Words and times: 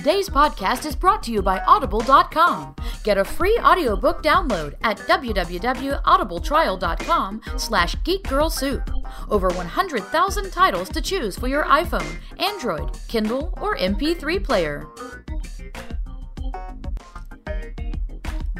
Today's 0.00 0.30
podcast 0.30 0.86
is 0.86 0.96
brought 0.96 1.22
to 1.24 1.30
you 1.30 1.42
by 1.42 1.60
Audible.com. 1.60 2.74
Get 3.04 3.18
a 3.18 3.24
free 3.24 3.58
audiobook 3.62 4.22
download 4.22 4.72
at 4.80 4.96
www.audibletrial.com 5.00 7.42
slash 7.58 7.94
geekgirlsoup. 7.96 9.04
Over 9.28 9.50
100,000 9.50 10.50
titles 10.50 10.88
to 10.88 11.02
choose 11.02 11.36
for 11.36 11.48
your 11.48 11.64
iPhone, 11.64 12.16
Android, 12.38 12.98
Kindle, 13.08 13.52
or 13.60 13.76
MP3 13.76 14.42
player. 14.42 14.86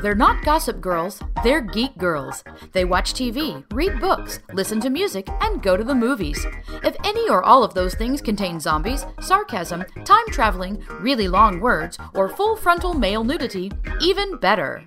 They're 0.03 0.15
not 0.15 0.43
gossip 0.43 0.81
girls, 0.81 1.23
they're 1.45 1.61
geek 1.61 1.99
girls. 1.99 2.43
They 2.73 2.87
watch 2.87 3.13
TV, 3.13 3.63
read 3.71 4.01
books, 4.01 4.41
listen 4.55 4.81
to 4.81 4.89
music, 4.89 5.29
and 5.43 5.63
go 5.63 5.77
to 5.77 5.85
the 5.85 5.95
movies. 5.95 6.47
If 6.83 6.97
any 7.05 7.29
or 7.29 7.43
all 7.43 7.63
of 7.63 7.75
those 7.75 7.95
things 7.95 8.23
contain 8.23 8.61
zombies, 8.61 9.05
sarcasm, 9.21 9.85
time 10.07 10.27
traveling, 10.29 10.83
really 11.01 11.29
long 11.29 11.61
words, 11.61 11.99
or 12.15 12.31
full 12.31 12.57
frontal 12.57 12.95
male 12.95 13.25
nudity, 13.25 13.71
even 14.01 14.39
better. 14.39 14.83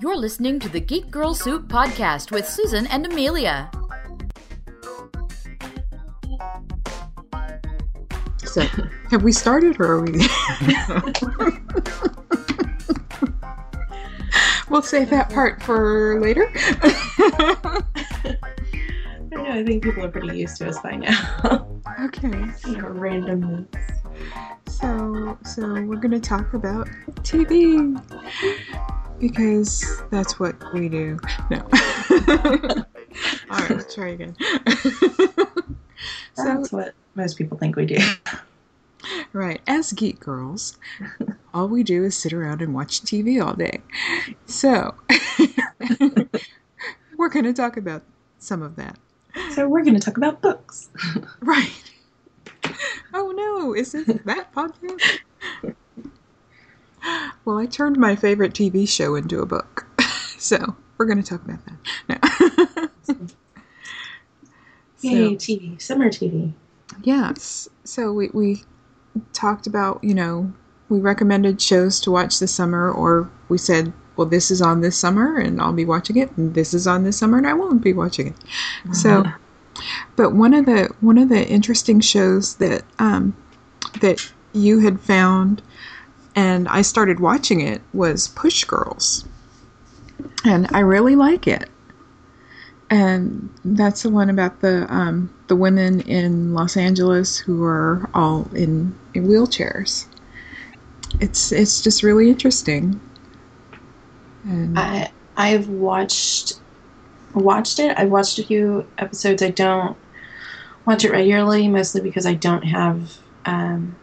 You're 0.00 0.16
listening 0.16 0.58
to 0.60 0.68
the 0.68 0.80
Geek 0.80 1.08
Girl 1.08 1.32
Soup 1.32 1.68
podcast 1.68 2.32
with 2.32 2.48
Susan 2.48 2.88
and 2.88 3.06
Amelia. 3.06 3.70
So, 8.38 8.62
have 9.10 9.22
we 9.22 9.30
started 9.30 9.80
or 9.80 9.92
are 9.92 10.02
we? 10.02 10.26
we'll 14.68 14.82
save 14.82 15.10
that 15.10 15.30
part 15.30 15.62
for 15.62 16.20
later. 16.20 16.50
I 16.56 17.82
know. 19.30 19.46
I 19.46 19.64
think 19.64 19.82
people 19.82 20.04
are 20.04 20.08
pretty 20.10 20.38
used 20.38 20.56
to 20.58 20.68
us 20.68 20.78
by 20.80 20.96
now. 20.96 21.66
okay. 22.00 22.28
you 22.28 22.76
know, 22.76 22.88
randomness. 22.88 23.66
So, 24.66 25.38
so 25.44 25.62
we're 25.84 25.96
gonna 25.96 26.20
talk 26.20 26.52
about 26.54 26.88
TV 27.22 28.00
because 29.18 30.02
that's 30.10 30.38
what 30.38 30.56
we 30.72 30.88
do. 30.88 31.18
No. 31.50 31.58
All 33.50 33.58
right, 33.58 33.70
let's 33.70 33.94
try 33.94 34.08
again. 34.08 34.36
so, 36.34 36.44
That's 36.44 36.72
what 36.72 36.94
most 37.14 37.38
people 37.38 37.56
think 37.56 37.76
we 37.76 37.86
do. 37.86 37.98
right, 39.32 39.60
as 39.66 39.92
geek 39.92 40.20
girls, 40.20 40.76
all 41.56 41.68
we 41.68 41.82
do 41.82 42.04
is 42.04 42.16
sit 42.16 42.32
around 42.32 42.60
and 42.60 42.74
watch 42.74 43.00
TV 43.02 43.44
all 43.44 43.54
day. 43.54 43.80
So, 44.46 44.94
we're 47.16 47.28
gonna 47.30 47.52
talk 47.54 47.76
about 47.76 48.02
some 48.38 48.62
of 48.62 48.76
that. 48.76 48.98
So 49.54 49.68
we're 49.68 49.82
going 49.84 49.94
to 49.94 50.00
talk 50.00 50.16
about 50.16 50.40
books. 50.40 50.88
Right. 51.40 51.70
Oh 53.14 53.32
no, 53.36 53.74
is 53.74 53.92
this 53.92 54.06
that 54.06 54.52
podcast? 54.54 55.18
Well, 57.44 57.58
I 57.58 57.66
turned 57.66 57.98
my 57.98 58.16
favorite 58.16 58.52
TV 58.54 58.88
show 58.88 59.14
into 59.14 59.40
a 59.40 59.46
book. 59.46 59.86
So, 60.38 60.76
we're 60.98 61.06
going 61.06 61.20
to 61.22 61.28
talk 61.28 61.42
about 61.44 61.60
that. 61.64 62.90
No. 63.08 63.16
Yay, 65.00 65.38
So, 65.38 65.46
TV, 65.54 65.80
summer 65.82 66.08
TV. 66.10 66.52
yes. 67.02 67.68
So, 67.84 68.12
we, 68.12 68.28
we 68.34 68.62
talked 69.32 69.66
about, 69.66 70.04
you 70.04 70.14
know, 70.14 70.52
we 70.88 71.00
recommended 71.00 71.60
shows 71.60 72.00
to 72.00 72.10
watch 72.10 72.38
this 72.38 72.54
summer, 72.54 72.90
or 72.90 73.28
we 73.48 73.58
said, 73.58 73.92
well, 74.16 74.26
this 74.26 74.50
is 74.50 74.62
on 74.62 74.80
this 74.80 74.96
summer 74.96 75.38
and 75.38 75.60
I'll 75.60 75.72
be 75.72 75.84
watching 75.84 76.16
it, 76.16 76.30
and 76.36 76.54
this 76.54 76.72
is 76.72 76.86
on 76.86 77.04
this 77.04 77.18
summer 77.18 77.38
and 77.38 77.46
I 77.46 77.52
won't 77.52 77.82
be 77.82 77.92
watching 77.92 78.28
it. 78.28 78.36
So, 78.94 79.24
but 80.16 80.32
one 80.32 80.54
of 80.54 80.64
the 80.66 80.90
one 81.00 81.18
of 81.18 81.28
the 81.28 81.46
interesting 81.46 82.00
shows 82.00 82.56
that 82.56 82.82
um, 82.98 83.36
that 84.00 84.32
you 84.52 84.80
had 84.80 85.00
found, 85.00 85.60
and 86.34 86.66
I 86.68 86.82
started 86.82 87.20
watching 87.20 87.60
it 87.60 87.82
was 87.92 88.28
Push 88.28 88.64
Girls, 88.64 89.26
and 90.44 90.66
I 90.72 90.80
really 90.80 91.16
like 91.16 91.46
it. 91.46 91.68
And 92.88 93.50
that's 93.64 94.02
the 94.02 94.10
one 94.10 94.30
about 94.30 94.60
the 94.60 94.86
um, 94.92 95.34
the 95.48 95.56
women 95.56 96.00
in 96.02 96.54
Los 96.54 96.76
Angeles 96.76 97.36
who 97.36 97.64
are 97.64 98.08
all 98.14 98.48
in, 98.54 98.94
in 99.12 99.26
wheelchairs. 99.26 100.06
It's 101.20 101.52
it's 101.52 101.80
just 101.80 102.02
really 102.02 102.28
interesting. 102.28 103.00
And 104.44 104.78
I 104.78 105.10
I've 105.36 105.68
watched 105.68 106.60
watched 107.34 107.78
it. 107.78 107.96
I've 107.98 108.10
watched 108.10 108.38
a 108.38 108.44
few 108.44 108.86
episodes. 108.98 109.42
I 109.42 109.50
don't 109.50 109.96
watch 110.86 111.04
it 111.04 111.10
regularly, 111.10 111.68
mostly 111.68 112.00
because 112.00 112.26
I 112.26 112.34
don't 112.34 112.62
have. 112.64 113.18
Um, 113.44 113.96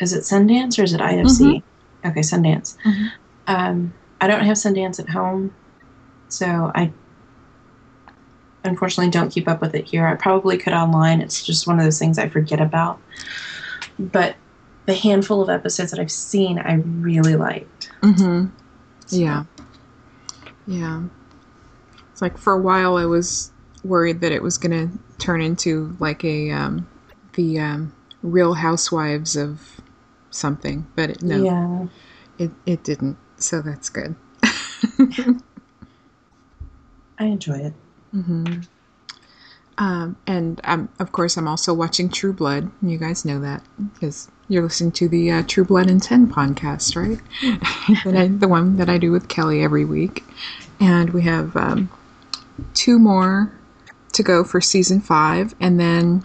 is 0.00 0.12
it 0.12 0.22
Sundance 0.22 0.78
or 0.78 0.82
is 0.82 0.92
it 0.92 1.00
IFC? 1.00 1.62
Okay, 2.04 2.20
Sundance. 2.20 2.76
Mhm. 2.84 3.10
Um, 3.46 3.92
I 4.20 4.26
don't 4.26 4.44
have 4.44 4.56
Sundance 4.56 4.98
at 4.98 5.08
home, 5.08 5.54
so 6.28 6.70
I 6.74 6.90
unfortunately 8.64 9.10
don't 9.10 9.30
keep 9.30 9.46
up 9.46 9.60
with 9.60 9.74
it 9.74 9.84
here. 9.84 10.06
I 10.06 10.14
probably 10.14 10.56
could 10.56 10.72
online. 10.72 11.20
It's 11.20 11.44
just 11.44 11.66
one 11.66 11.78
of 11.78 11.84
those 11.84 11.98
things 11.98 12.18
I 12.18 12.28
forget 12.28 12.60
about. 12.60 12.98
But 13.98 14.36
the 14.86 14.94
handful 14.94 15.40
of 15.42 15.48
episodes 15.50 15.90
that 15.90 16.00
I've 16.00 16.10
seen, 16.10 16.58
I 16.58 16.74
really 16.74 17.36
liked. 17.36 17.90
hmm 18.02 18.46
So- 19.06 19.16
Yeah. 19.16 19.44
Yeah. 20.66 21.04
It's 22.12 22.22
like 22.22 22.38
for 22.38 22.52
a 22.52 22.60
while 22.60 22.96
I 22.96 23.04
was 23.06 23.50
worried 23.82 24.20
that 24.20 24.32
it 24.32 24.42
was 24.42 24.56
going 24.58 24.70
to 24.88 24.98
turn 25.18 25.40
into 25.42 25.96
like 26.00 26.24
a 26.24 26.50
um 26.50 26.86
the 27.34 27.58
um 27.58 27.92
Real 28.22 28.54
Housewives 28.54 29.36
of 29.36 29.80
something, 30.30 30.86
but 30.96 31.10
it, 31.10 31.22
no, 31.22 31.42
Yeah. 31.42 31.86
it 32.38 32.50
it 32.66 32.82
didn't. 32.84 33.16
So 33.36 33.60
that's 33.60 33.90
good. 33.90 34.14
I 37.18 37.26
enjoy 37.26 37.56
it. 37.58 37.74
hmm 38.12 38.44
Um, 39.76 40.16
and 40.26 40.60
um, 40.64 40.88
of 41.00 41.12
course, 41.12 41.36
I'm 41.36 41.48
also 41.48 41.74
watching 41.74 42.08
True 42.08 42.32
Blood. 42.32 42.70
You 42.82 42.98
guys 42.98 43.24
know 43.24 43.40
that 43.40 43.62
because 43.92 44.30
you're 44.48 44.62
listening 44.62 44.92
to 44.92 45.08
the 45.08 45.30
uh, 45.30 45.42
True 45.46 45.64
Blood 45.64 45.90
and 45.90 46.02
Ten 46.02 46.26
podcast, 46.30 46.96
right? 46.96 47.20
I, 48.16 48.28
the 48.28 48.48
one 48.48 48.76
that 48.76 48.88
I 48.88 48.98
do 48.98 49.10
with 49.10 49.28
Kelly 49.28 49.62
every 49.62 49.84
week. 49.84 50.24
And 50.80 51.10
we 51.10 51.22
have 51.22 51.56
um, 51.56 51.90
two 52.74 52.98
more 52.98 53.52
to 54.12 54.22
go 54.22 54.44
for 54.44 54.60
season 54.60 55.00
five, 55.00 55.54
and 55.60 55.78
then 55.78 56.24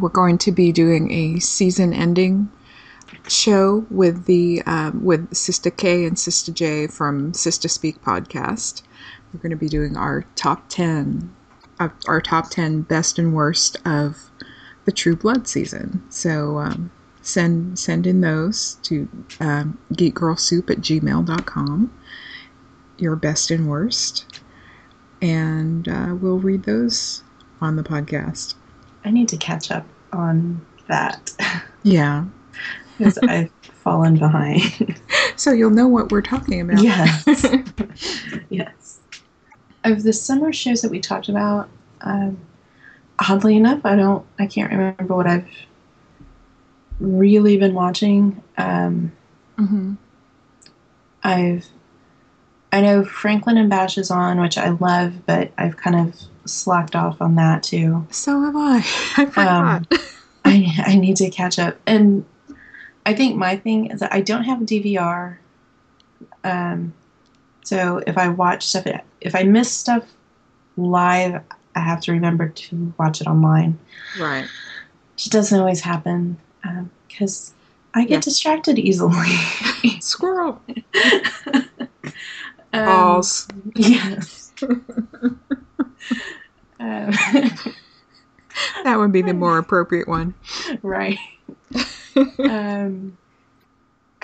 we're 0.00 0.08
going 0.08 0.38
to 0.38 0.52
be 0.52 0.72
doing 0.72 1.10
a 1.10 1.40
season 1.40 1.92
ending 1.92 2.50
show 3.28 3.86
with 3.90 4.26
the 4.26 4.62
um, 4.66 5.04
with 5.04 5.34
Sister 5.34 5.70
K 5.70 6.04
and 6.04 6.18
Sister 6.18 6.52
J 6.52 6.86
from 6.86 7.34
Sister 7.34 7.68
Speak 7.68 8.02
podcast. 8.02 8.82
We're 9.32 9.40
going 9.40 9.50
to 9.50 9.56
be 9.56 9.68
doing 9.68 9.96
our 9.96 10.24
top 10.34 10.68
ten, 10.68 11.34
uh, 11.34 11.35
our 12.06 12.20
top 12.20 12.50
ten 12.50 12.82
best 12.82 13.18
and 13.18 13.34
worst 13.34 13.76
of 13.84 14.30
the 14.84 14.92
True 14.92 15.16
Blood 15.16 15.46
season. 15.48 16.02
So 16.10 16.58
um, 16.58 16.90
send 17.22 17.78
send 17.78 18.06
in 18.06 18.20
those 18.20 18.74
to 18.84 19.08
um, 19.40 19.78
geekgirlsoup 19.92 20.70
at 20.70 20.78
gmail.com. 20.78 21.92
Your 22.98 23.16
best 23.16 23.50
and 23.50 23.68
worst, 23.68 24.40
and 25.20 25.86
uh, 25.88 26.14
we'll 26.18 26.38
read 26.38 26.62
those 26.64 27.22
on 27.60 27.76
the 27.76 27.82
podcast. 27.82 28.54
I 29.04 29.10
need 29.10 29.28
to 29.28 29.36
catch 29.36 29.70
up 29.70 29.86
on 30.12 30.64
that 30.88 31.32
Yeah, 31.82 32.24
because 32.98 33.18
I've 33.18 33.50
fallen 33.62 34.16
behind. 34.16 35.00
so 35.36 35.52
you'll 35.52 35.70
know 35.70 35.88
what 35.88 36.10
we're 36.10 36.22
talking 36.22 36.60
about. 36.60 36.82
yes. 36.82 37.24
yes. 38.48 38.85
Of 39.86 40.02
the 40.02 40.12
summer 40.12 40.52
shows 40.52 40.82
that 40.82 40.90
we 40.90 41.00
talked 41.00 41.28
about, 41.28 41.68
um, 42.00 42.38
oddly 43.20 43.56
enough, 43.56 43.84
I 43.84 43.94
don't, 43.94 44.26
I 44.38 44.46
can't 44.46 44.70
remember 44.70 45.14
what 45.14 45.28
I've 45.28 45.48
really 46.98 47.56
been 47.56 47.74
watching. 47.74 48.42
Um, 48.58 49.12
hmm 49.56 49.94
I've, 51.22 51.66
I 52.72 52.80
know 52.80 53.04
Franklin 53.04 53.56
and 53.56 53.70
Bash 53.70 53.96
is 53.96 54.10
on, 54.10 54.40
which 54.40 54.58
I 54.58 54.70
love, 54.70 55.24
but 55.24 55.52
I've 55.56 55.76
kind 55.76 55.96
of 55.96 56.20
slacked 56.44 56.94
off 56.94 57.20
on 57.20 57.36
that 57.36 57.62
too. 57.62 58.06
So 58.10 58.42
have 58.42 58.56
I. 58.56 58.76
I 59.16 59.26
forgot. 59.26 59.86
I, 60.44 60.84
I 60.86 60.96
need 60.96 61.16
to 61.16 61.30
catch 61.30 61.58
up. 61.58 61.78
And 61.86 62.24
I 63.04 63.14
think 63.14 63.36
my 63.36 63.56
thing 63.56 63.86
is 63.86 64.00
that 64.00 64.12
I 64.12 64.20
don't 64.20 64.44
have 64.44 64.62
a 64.62 64.64
DVR. 64.64 65.38
Um, 66.44 66.92
so 67.66 68.00
if 68.06 68.16
I 68.16 68.28
watch 68.28 68.64
stuff, 68.66 68.86
if 69.20 69.34
I 69.34 69.42
miss 69.42 69.70
stuff 69.72 70.04
live, 70.76 71.42
I 71.74 71.80
have 71.80 72.00
to 72.02 72.12
remember 72.12 72.48
to 72.48 72.94
watch 72.98 73.20
it 73.20 73.26
online. 73.26 73.78
right. 74.20 74.46
Which 75.14 75.30
doesn't 75.30 75.58
always 75.58 75.80
happen 75.80 76.38
because 77.08 77.52
I 77.94 78.02
get 78.02 78.10
Yeah. 78.10 78.20
distracted 78.20 78.78
easily. 78.78 79.26
Squirrel. 80.00 80.60
Um, 82.72 82.84
Balls. 82.84 83.48
Yes. 83.74 84.52
um, 84.62 85.40
That 88.84 88.98
would 88.98 89.12
be 89.12 89.22
the 89.22 89.34
more 89.34 89.58
appropriate 89.58 90.08
one. 90.08 90.34
right. 90.82 91.18
um, 92.38 93.16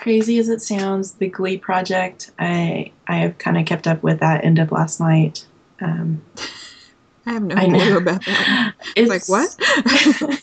crazy 0.02 0.38
as 0.38 0.48
it 0.48 0.60
sounds, 0.60 1.12
the 1.12 1.28
Glee 1.28 1.56
project, 1.56 2.32
I 2.38 2.90
I 3.06 3.16
have 3.18 3.38
kind 3.38 3.56
of 3.56 3.64
kept 3.66 3.86
up 3.86 4.02
with 4.02 4.18
that. 4.20 4.44
Ended 4.44 4.72
last 4.72 4.98
night. 5.00 5.46
Um, 5.80 6.20
I 7.26 7.32
have 7.34 7.42
no 7.44 7.54
I 7.54 7.66
know. 7.66 7.78
clue 7.78 7.96
about 7.98 8.24
that. 8.24 8.74
it's 8.96 9.08
like, 9.08 9.28
what? 9.28 9.56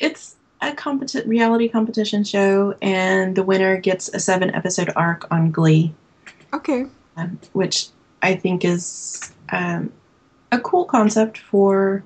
it's 0.00 0.36
a 0.62 0.72
competi- 0.72 1.26
reality 1.26 1.68
competition 1.68 2.24
show, 2.24 2.74
and 2.80 3.36
the 3.36 3.42
winner 3.42 3.76
gets 3.76 4.08
a 4.08 4.18
seven 4.18 4.50
episode 4.54 4.90
arc 4.96 5.30
on 5.30 5.50
Glee, 5.50 5.94
Okay. 6.54 6.86
um, 7.18 7.38
which 7.52 7.88
I 8.22 8.34
think 8.34 8.64
is 8.64 9.30
um, 9.52 9.92
a 10.52 10.58
cool 10.60 10.86
concept 10.86 11.36
for 11.38 12.02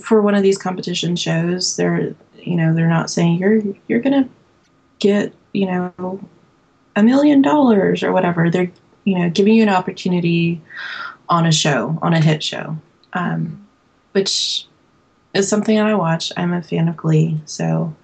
for 0.00 0.22
one 0.22 0.34
of 0.34 0.42
these 0.42 0.58
competition 0.58 1.14
shows. 1.14 1.76
They're 1.76 2.16
you 2.42 2.56
know 2.56 2.74
they're 2.74 2.88
not 2.88 3.10
saying 3.10 3.38
you're 3.38 3.62
you're 3.86 4.00
gonna 4.00 4.28
get 5.00 5.34
you 5.52 5.66
know 5.66 6.20
a 6.94 7.02
million 7.02 7.42
dollars 7.42 8.02
or 8.02 8.12
whatever. 8.12 8.50
They're 8.50 8.70
you 9.04 9.18
know 9.18 9.30
giving 9.30 9.54
you 9.54 9.62
an 9.62 9.68
opportunity 9.68 10.60
on 11.28 11.46
a 11.46 11.52
show 11.52 11.98
on 12.02 12.14
a 12.14 12.20
hit 12.20 12.42
show, 12.42 12.76
um, 13.12 13.66
which 14.12 14.66
is 15.34 15.48
something 15.48 15.78
I 15.78 15.94
watch. 15.94 16.32
I'm 16.36 16.52
a 16.52 16.62
fan 16.62 16.88
of 16.88 16.96
Glee, 16.96 17.40
so 17.46 17.94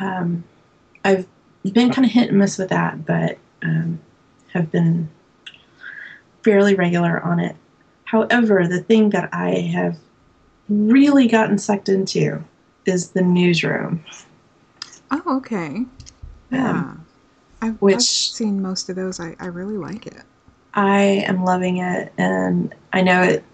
um, 0.00 0.44
I've 1.04 1.26
been 1.72 1.90
kind 1.90 2.04
of 2.04 2.12
hit 2.12 2.28
and 2.28 2.38
miss 2.38 2.58
with 2.58 2.68
that, 2.68 3.06
but 3.06 3.38
um, 3.62 4.00
have 4.52 4.70
been 4.70 5.08
fairly 6.42 6.74
regular 6.74 7.20
on 7.20 7.40
it. 7.40 7.56
However, 8.04 8.66
the 8.66 8.82
thing 8.82 9.10
that 9.10 9.28
I 9.32 9.50
have 9.50 9.98
really 10.68 11.28
gotten 11.28 11.58
sucked 11.58 11.88
into 11.88 12.42
is 12.86 13.10
the 13.10 13.22
newsroom. 13.22 14.04
Oh, 15.10 15.36
okay. 15.38 15.84
Yeah. 16.50 16.94
I've, 17.60 17.82
I've 17.82 18.02
seen 18.02 18.62
most 18.62 18.88
of 18.88 18.96
those. 18.96 19.20
I, 19.20 19.36
I 19.40 19.46
really 19.46 19.76
like 19.76 20.06
it. 20.06 20.22
I 20.74 21.00
am 21.26 21.44
loving 21.44 21.78
it, 21.78 22.12
and 22.18 22.74
I 22.92 23.02
know 23.02 23.22
it. 23.22 23.44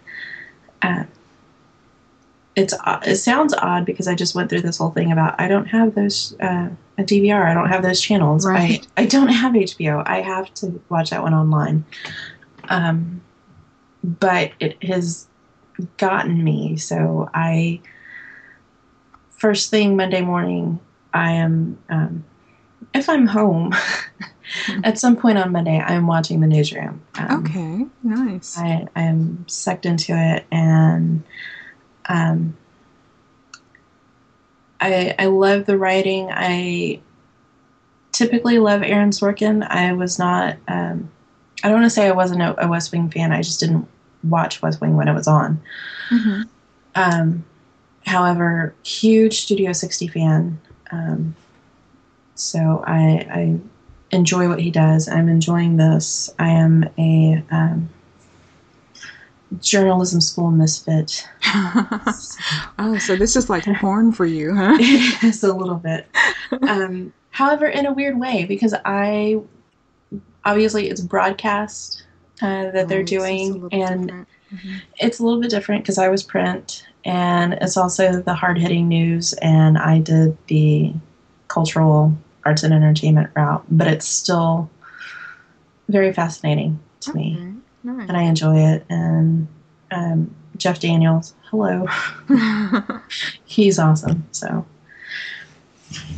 Uh, 0.83 1.05
it's 2.57 2.75
it 3.03 3.17
sounds 3.17 3.55
odd 3.55 3.85
because 3.85 4.07
I 4.07 4.15
just 4.15 4.35
went 4.35 4.51
through 4.51 4.61
this 4.61 4.77
whole 4.79 4.91
thing 4.91 5.11
about 5.11 5.41
I 5.41 5.49
don't 5.49 5.67
have 5.67 5.95
those 5.95 6.37
uh, 6.41 6.69
a 6.99 7.03
DVR. 7.03 7.47
I 7.47 7.55
don't 7.55 7.69
have 7.69 7.83
those 7.83 8.01
channels. 8.01 8.47
Right. 8.47 8.87
I 8.97 9.03
I 9.03 9.07
don't 9.07 9.29
have 9.29 9.55
HBO. 9.55 10.03
I 10.07 10.21
have 10.21 10.53
to 10.55 10.81
watch 10.89 11.11
that 11.11 11.23
one 11.23 11.35
online. 11.35 11.85
Um, 12.69 13.23
but 14.03 14.53
it 14.61 14.83
has 14.85 15.27
gotten 15.97 16.45
me. 16.45 16.77
So 16.77 17.31
I 17.33 17.81
first 19.31 19.71
thing 19.71 19.97
Monday 19.97 20.21
morning, 20.21 20.79
I 21.13 21.33
am 21.33 21.79
um, 21.89 22.25
if 22.95 23.09
I'm 23.09 23.27
home. 23.27 23.73
At 24.85 24.99
some 24.99 25.17
point 25.17 25.37
on 25.39 25.51
Monday, 25.53 25.81
I'm 25.81 26.07
watching 26.07 26.41
the 26.41 26.47
newsroom. 26.47 27.03
Um, 27.19 27.41
Okay. 27.47 27.87
Nice. 28.03 28.57
I, 28.59 28.87
I 28.95 29.03
am 29.03 29.45
sucked 29.49 29.85
into 29.87 30.13
it, 30.17 30.45
and 30.53 31.23
um, 32.09 32.57
I 34.81 35.15
I 35.19 35.27
love 35.27 35.67
the 35.67 35.79
writing. 35.79 36.29
I 36.31 37.01
typically 38.13 38.59
love 38.59 38.83
Aaron 38.83 39.11
Sorkin. 39.11 39.67
I 39.69 39.93
was 39.95 40.19
not. 40.19 40.57
Um, 40.69 41.11
I 41.63 41.69
don't 41.69 41.81
want 41.81 41.87
to 41.87 41.91
say 41.91 42.07
I 42.07 42.13
wasn't 42.13 42.43
a, 42.43 42.65
a 42.65 42.69
West 42.69 42.93
Wing 42.93 43.11
fan. 43.11 43.33
I 43.33 43.41
just 43.43 43.61
didn't 43.61 43.89
watch 44.23 44.61
West 44.63 44.81
Wing 44.81 44.97
when 44.97 45.09
it 45.09 45.15
was 45.15 45.27
on. 45.27 45.61
hmm 46.11 46.43
Um, 46.95 47.45
however, 48.07 48.75
huge 48.85 49.41
Studio 49.41 49.73
60 49.73 50.09
fan. 50.09 50.61
Um, 50.93 51.35
so 52.35 52.83
I, 52.87 53.27
I 53.31 53.59
enjoy 54.11 54.49
what 54.49 54.61
he 54.61 54.71
does. 54.71 55.09
I'm 55.09 55.29
enjoying 55.29 55.77
this. 55.77 56.31
I 56.39 56.49
am 56.49 56.89
a 56.99 57.43
um, 57.51 57.89
journalism 59.61 60.21
school 60.21 60.51
misfit. 60.51 61.27
oh, 62.79 62.99
so 63.01 63.17
this 63.17 63.37
is 63.37 63.49
like 63.51 63.65
porn 63.81 64.13
for 64.13 64.25
you, 64.25 64.55
huh? 64.55 64.77
It's 64.81 65.43
a 65.43 65.53
little 65.53 65.77
bit. 65.77 66.07
Um, 66.63 67.13
however, 67.31 67.67
in 67.67 67.87
a 67.87 67.93
weird 67.93 68.19
way, 68.19 68.45
because 68.45 68.75
I 68.85 69.41
obviously 70.45 70.89
it's 70.89 71.01
broadcast 71.01 72.07
uh, 72.43 72.71
that 72.71 72.89
they're 72.89 73.01
it's 73.01 73.13
a 73.13 73.17
doing, 73.17 73.69
and. 73.73 74.27
Mhm. 74.53 74.83
it's 75.01 75.19
a 75.19 75.25
little 75.25 75.41
bit 75.41 75.51
different 75.51 75.83
because 75.83 75.99
I 75.99 76.09
was 76.09 76.23
print, 76.23 76.87
and 77.05 77.55
it's 77.55 77.77
also 77.77 78.21
the 78.21 78.35
hard 78.35 78.57
hitting 78.59 78.87
news, 78.87 79.33
and 79.35 79.77
I 79.77 79.99
did 79.99 80.37
the 80.47 80.93
cultural 81.49 82.17
arts 82.45 82.63
and 82.63 82.73
entertainment 82.75 83.31
route, 83.37 83.65
but 83.71 83.87
it's 83.87 84.07
still 84.07 84.71
very 85.89 86.13
fascinating 86.13 86.79
to 87.01 87.15
me, 87.15 87.39
nice. 87.83 88.09
and 88.09 88.17
I 88.17 88.23
enjoy 88.23 88.57
it. 88.59 88.85
And 88.89 89.47
um, 89.91 90.35
Jeff 90.57 90.81
Daniels, 90.81 91.35
hello, 91.51 91.87
he's 93.45 93.79
awesome. 93.79 94.27
So 94.33 94.65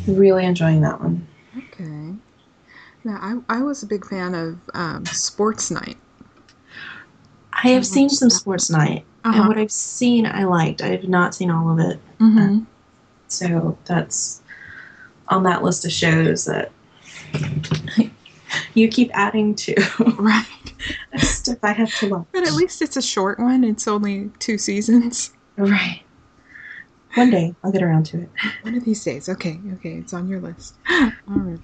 really 0.07 0.45
enjoying 0.45 0.83
that 0.83 1.01
one. 1.01 1.27
okay. 1.59 2.15
Yeah, 3.05 3.19
I, 3.49 3.59
I 3.59 3.63
was 3.63 3.83
a 3.83 3.87
big 3.87 4.05
fan 4.05 4.35
of 4.35 4.59
um, 4.75 5.05
Sports 5.07 5.71
Night. 5.71 5.97
I 7.53 7.69
have 7.71 7.87
seen 7.87 8.09
some 8.11 8.29
that. 8.29 8.35
Sports 8.35 8.71
Night, 8.71 9.05
and 9.25 9.35
Uh-huh. 9.35 9.49
what 9.49 9.59
I've 9.59 9.71
seen, 9.73 10.27
I 10.27 10.45
liked. 10.45 10.83
I 10.83 10.89
have 10.89 11.09
not 11.09 11.35
seen 11.35 11.51
all 11.51 11.71
of 11.73 11.79
it. 11.79 11.99
hmm 12.19 12.61
So 13.29 13.77
that's 13.87 14.43
on 15.29 15.43
that 15.45 15.63
list 15.63 15.85
of 15.85 15.93
shows 15.93 16.45
that 16.45 16.71
you 18.75 18.89
keep 18.89 19.11
adding 19.15 19.55
to. 19.55 19.75
Right. 20.19 20.47
Stuff 21.17 21.59
I 21.63 21.73
have 21.73 21.93
to 21.99 22.09
watch. 22.09 22.27
But 22.33 22.47
at 22.47 22.53
least 22.53 22.83
it's 22.83 22.97
a 22.97 23.03
short 23.03 23.39
one. 23.39 23.65
It's 23.65 23.89
only 23.89 24.31
two 24.39 24.59
seasons. 24.59 25.33
Right. 25.57 26.03
One 27.15 27.31
day 27.31 27.55
I'll 27.65 27.73
get 27.73 27.83
around 27.83 28.05
to 28.07 28.21
it. 28.21 28.31
One 28.63 28.75
of 28.75 28.85
these 28.85 29.03
days. 29.03 29.29
Okay, 29.29 29.59
okay, 29.75 29.95
it's 29.95 30.13
on 30.13 30.29
your 30.29 30.41
list. 30.41 30.75
All 30.91 31.11
right. 31.29 31.59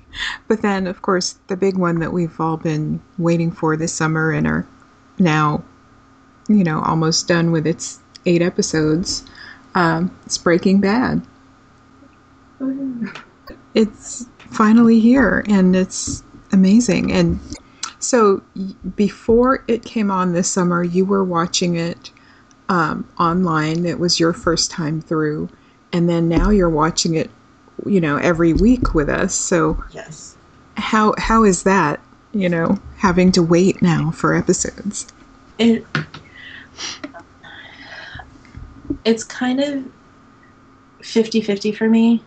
But 0.48 0.62
then, 0.62 0.86
of 0.86 1.02
course, 1.02 1.38
the 1.48 1.56
big 1.56 1.76
one 1.76 1.98
that 2.00 2.12
we've 2.12 2.40
all 2.40 2.56
been 2.56 3.02
waiting 3.18 3.50
for 3.52 3.76
this 3.76 3.92
summer 3.92 4.32
and 4.32 4.46
are 4.46 4.66
now, 5.18 5.62
you 6.48 6.64
know, 6.64 6.80
almost 6.82 7.28
done 7.28 7.52
with 7.52 7.66
its 7.66 8.00
eight 8.24 8.40
episodes. 8.40 9.24
Um, 9.74 10.16
it's 10.24 10.38
Breaking 10.38 10.80
Bad. 10.80 11.22
It's 13.74 14.26
finally 14.50 15.00
here, 15.00 15.44
and 15.48 15.74
it's 15.74 16.22
amazing. 16.52 17.12
And 17.12 17.40
so, 17.98 18.42
before 18.96 19.64
it 19.68 19.84
came 19.84 20.10
on 20.10 20.32
this 20.32 20.50
summer, 20.50 20.82
you 20.82 21.04
were 21.04 21.24
watching 21.24 21.76
it 21.76 22.10
um, 22.68 23.08
online. 23.18 23.86
It 23.86 23.98
was 23.98 24.18
your 24.20 24.32
first 24.32 24.70
time 24.70 25.00
through, 25.00 25.48
and 25.92 26.08
then 26.08 26.28
now 26.28 26.50
you're 26.50 26.70
watching 26.70 27.14
it, 27.14 27.30
you 27.86 28.00
know, 28.00 28.16
every 28.16 28.52
week 28.52 28.94
with 28.94 29.08
us. 29.08 29.34
So, 29.34 29.82
Yes. 29.92 30.36
how 30.76 31.14
how 31.18 31.44
is 31.44 31.62
that? 31.62 32.00
You 32.32 32.48
know, 32.48 32.78
having 32.96 33.30
to 33.32 33.42
wait 33.42 33.82
now 33.82 34.10
for 34.10 34.34
episodes. 34.34 35.06
It 35.58 35.84
it's 39.04 39.24
kind 39.24 39.60
of 39.60 39.84
50-50 41.00 41.76
for 41.76 41.88
me 41.88 42.22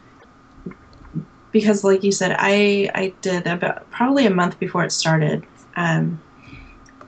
because 1.55 1.85
like 1.85 2.03
you 2.03 2.11
said 2.11 2.35
I 2.37 2.91
I 2.93 3.13
did 3.21 3.47
about 3.47 3.89
probably 3.89 4.25
a 4.25 4.29
month 4.29 4.59
before 4.59 4.83
it 4.83 4.91
started 4.91 5.41
um, 5.77 6.19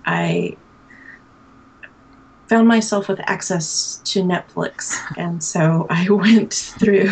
I 0.05 0.55
found 2.47 2.65
myself 2.65 3.09
with 3.09 3.19
access 3.29 3.99
to 4.05 4.21
Netflix 4.23 4.95
and 5.17 5.43
so 5.43 5.85
I 5.89 6.07
went 6.25 6.53
through 6.53 7.11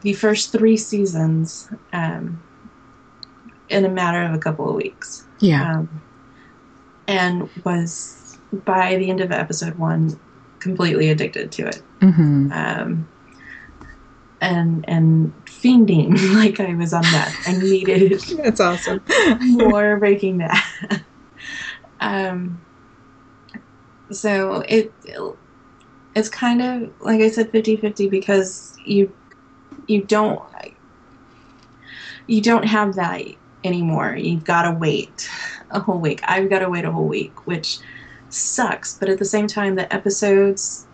the 0.00 0.14
first 0.14 0.50
three 0.50 0.76
seasons 0.76 1.70
um, 1.92 2.42
in 3.68 3.84
a 3.84 3.88
matter 3.88 4.22
of 4.22 4.34
a 4.34 4.38
couple 4.38 4.68
of 4.68 4.74
weeks 4.74 5.24
Yeah. 5.38 5.76
um, 5.78 5.88
and 7.06 7.48
was 7.64 8.36
by 8.64 8.96
the 8.96 9.10
end 9.10 9.20
of 9.20 9.30
episode 9.30 9.78
one 9.78 10.18
completely 10.58 11.08
addicted 11.10 11.52
to 11.52 11.68
it 11.68 11.82
Mm-hmm. 12.00 12.50
um, 12.52 13.06
and 14.40 14.84
and 14.88 15.32
fiending 15.64 16.34
like 16.34 16.60
I 16.60 16.74
was 16.74 16.92
on 16.92 17.02
that. 17.02 17.34
I 17.46 17.52
needed 17.56 18.20
That's 18.42 18.60
awesome. 18.60 19.02
more 19.40 19.96
Breaking 19.96 20.38
Bad. 20.38 20.62
um, 22.00 22.60
so 24.10 24.60
it 24.68 24.92
it's 26.14 26.28
kind 26.28 26.62
of 26.62 26.92
like 27.00 27.20
I 27.20 27.30
said 27.30 27.50
50-50 27.50 28.10
because 28.10 28.76
you 28.84 29.12
you 29.86 30.02
don't 30.02 30.42
you 32.26 32.40
don't 32.40 32.64
have 32.64 32.94
that 32.94 33.22
anymore. 33.64 34.16
You've 34.16 34.44
got 34.44 34.62
to 34.62 34.72
wait 34.72 35.28
a 35.70 35.80
whole 35.80 35.98
week. 35.98 36.20
I've 36.24 36.48
got 36.48 36.60
to 36.60 36.70
wait 36.70 36.84
a 36.84 36.92
whole 36.92 37.06
week, 37.06 37.46
which 37.46 37.80
sucks, 38.28 38.98
but 38.98 39.08
at 39.08 39.18
the 39.18 39.24
same 39.24 39.46
time 39.46 39.74
the 39.74 39.92
episodes 39.92 40.86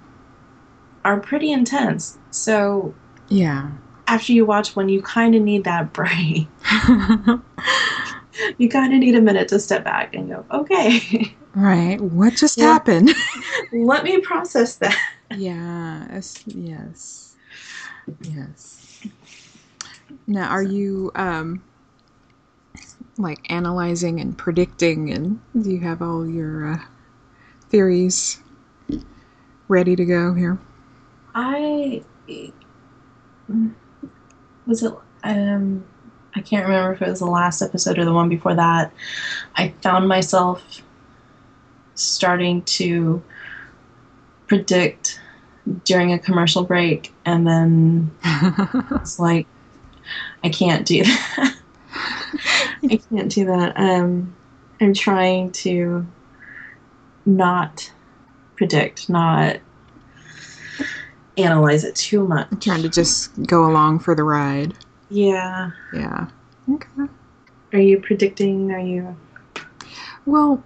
are 1.04 1.20
pretty 1.20 1.50
intense. 1.52 2.18
So 2.30 2.94
yeah. 3.28 3.70
After 4.10 4.32
you 4.32 4.44
watch 4.44 4.74
one, 4.74 4.88
you 4.88 5.00
kind 5.00 5.34
of 5.34 5.42
need 5.42 5.64
that 5.64 5.92
break. 5.92 6.48
you 8.58 8.68
kind 8.68 8.92
of 8.92 8.98
need 8.98 9.14
a 9.14 9.20
minute 9.20 9.48
to 9.48 9.58
step 9.60 9.84
back 9.84 10.14
and 10.14 10.28
go, 10.28 10.44
okay, 10.50 11.34
right. 11.54 12.00
What 12.00 12.34
just 12.36 12.58
Yeah. 12.58 12.66
happened? 12.66 13.10
let 13.72 14.04
me 14.04 14.18
process 14.20 14.76
that. 14.76 14.98
yes. 15.30 16.42
Yes. 16.46 17.36
Yes. 18.22 19.00
Now, 20.26 20.48
are 20.50 20.62
you 20.62 21.12
um 21.14 21.62
like 23.16 23.38
analyzing 23.50 24.20
and 24.20 24.36
predicting, 24.36 25.12
and 25.12 25.40
do 25.60 25.70
you 25.70 25.80
have 25.80 26.02
all 26.02 26.26
your 26.28 26.72
uh, 26.72 26.78
theories 27.68 28.42
ready 29.68 29.94
to 29.94 30.04
go 30.04 30.34
here? 30.34 30.58
I 31.34 32.02
was 34.66 34.82
it 34.82 34.92
um 35.24 35.84
I 36.34 36.40
can't 36.40 36.64
remember 36.66 36.92
if 36.92 37.02
it 37.02 37.08
was 37.08 37.18
the 37.18 37.26
last 37.26 37.60
episode 37.60 37.98
or 37.98 38.04
the 38.04 38.12
one 38.12 38.28
before 38.28 38.54
that. 38.54 38.92
I 39.56 39.74
found 39.82 40.06
myself 40.06 40.62
starting 41.94 42.62
to 42.62 43.22
predict 44.46 45.20
during 45.84 46.12
a 46.12 46.18
commercial 46.18 46.62
break 46.62 47.12
and 47.24 47.46
then 47.46 48.10
it's 48.92 49.18
like 49.18 49.46
I 50.42 50.48
can't 50.48 50.86
do 50.86 51.04
that. 51.04 51.56
I 52.82 53.00
can't 53.10 53.30
do 53.30 53.46
that. 53.46 53.76
Um 53.76 54.34
I'm 54.80 54.94
trying 54.94 55.52
to 55.52 56.06
not 57.26 57.92
predict, 58.56 59.08
not 59.10 59.58
analyze 61.42 61.84
it 61.84 61.96
too 61.96 62.26
much. 62.26 62.48
Trying 62.60 62.82
to 62.82 62.88
just 62.88 63.30
go 63.46 63.66
along 63.66 64.00
for 64.00 64.14
the 64.14 64.24
ride. 64.24 64.74
Yeah. 65.08 65.70
Yeah. 65.92 66.28
Okay. 66.72 67.12
Are 67.72 67.80
you 67.80 68.00
predicting? 68.00 68.70
Are 68.72 68.80
you? 68.80 69.16
Well, 70.26 70.62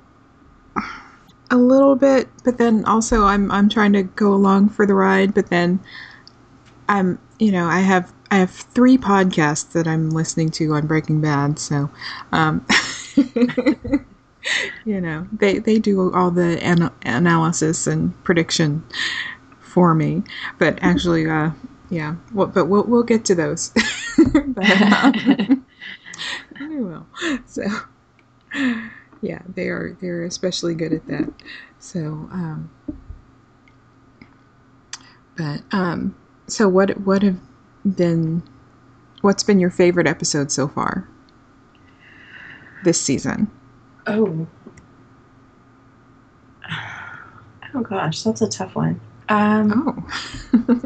a 1.50 1.56
little 1.56 1.96
bit, 1.96 2.28
but 2.44 2.58
then 2.58 2.84
also 2.84 3.24
I'm 3.24 3.50
I'm 3.50 3.68
trying 3.68 3.92
to 3.92 4.02
go 4.02 4.34
along 4.34 4.70
for 4.70 4.86
the 4.86 4.94
ride, 4.94 5.34
but 5.34 5.50
then 5.50 5.80
I'm 6.88 7.18
you 7.38 7.52
know 7.52 7.66
I 7.66 7.80
have 7.80 8.12
I 8.30 8.36
have 8.36 8.50
three 8.50 8.98
podcasts 8.98 9.72
that 9.72 9.86
I'm 9.86 10.10
listening 10.10 10.50
to 10.52 10.74
on 10.74 10.86
Breaking 10.86 11.20
Bad, 11.20 11.58
so 11.58 11.90
um, 12.32 12.66
you 14.84 15.00
know 15.00 15.28
they 15.32 15.58
they 15.58 15.78
do 15.78 16.12
all 16.12 16.30
the 16.30 16.62
ana- 16.62 16.92
analysis 17.04 17.86
and 17.86 18.12
prediction 18.24 18.82
for 19.74 19.92
me, 19.92 20.22
but 20.60 20.78
actually 20.80 21.28
uh 21.28 21.50
yeah, 21.90 22.14
well, 22.32 22.46
but 22.46 22.66
we'll 22.66 22.84
we'll 22.84 23.02
get 23.02 23.24
to 23.26 23.34
those. 23.34 23.70
but, 24.46 24.82
um, 24.82 25.66
we 26.60 26.80
will. 26.80 27.06
So 27.46 27.64
yeah, 29.20 29.42
they 29.54 29.68
are 29.68 29.96
they're 30.00 30.24
especially 30.24 30.74
good 30.74 30.92
at 30.92 31.06
that. 31.06 31.32
So, 31.80 32.28
um, 32.32 32.70
but 35.36 35.60
um, 35.72 36.14
so 36.46 36.68
what 36.68 37.00
what 37.00 37.22
have 37.22 37.38
been 37.84 38.42
what's 39.20 39.42
been 39.42 39.58
your 39.58 39.70
favorite 39.70 40.06
episode 40.06 40.52
so 40.52 40.68
far 40.68 41.08
this 42.84 43.00
season? 43.00 43.50
Oh. 44.06 44.46
Oh 47.76 47.80
gosh, 47.80 48.22
that's 48.22 48.40
a 48.40 48.46
tough 48.48 48.76
one. 48.76 49.00
Um, 49.28 50.06
Oh, 50.54 50.80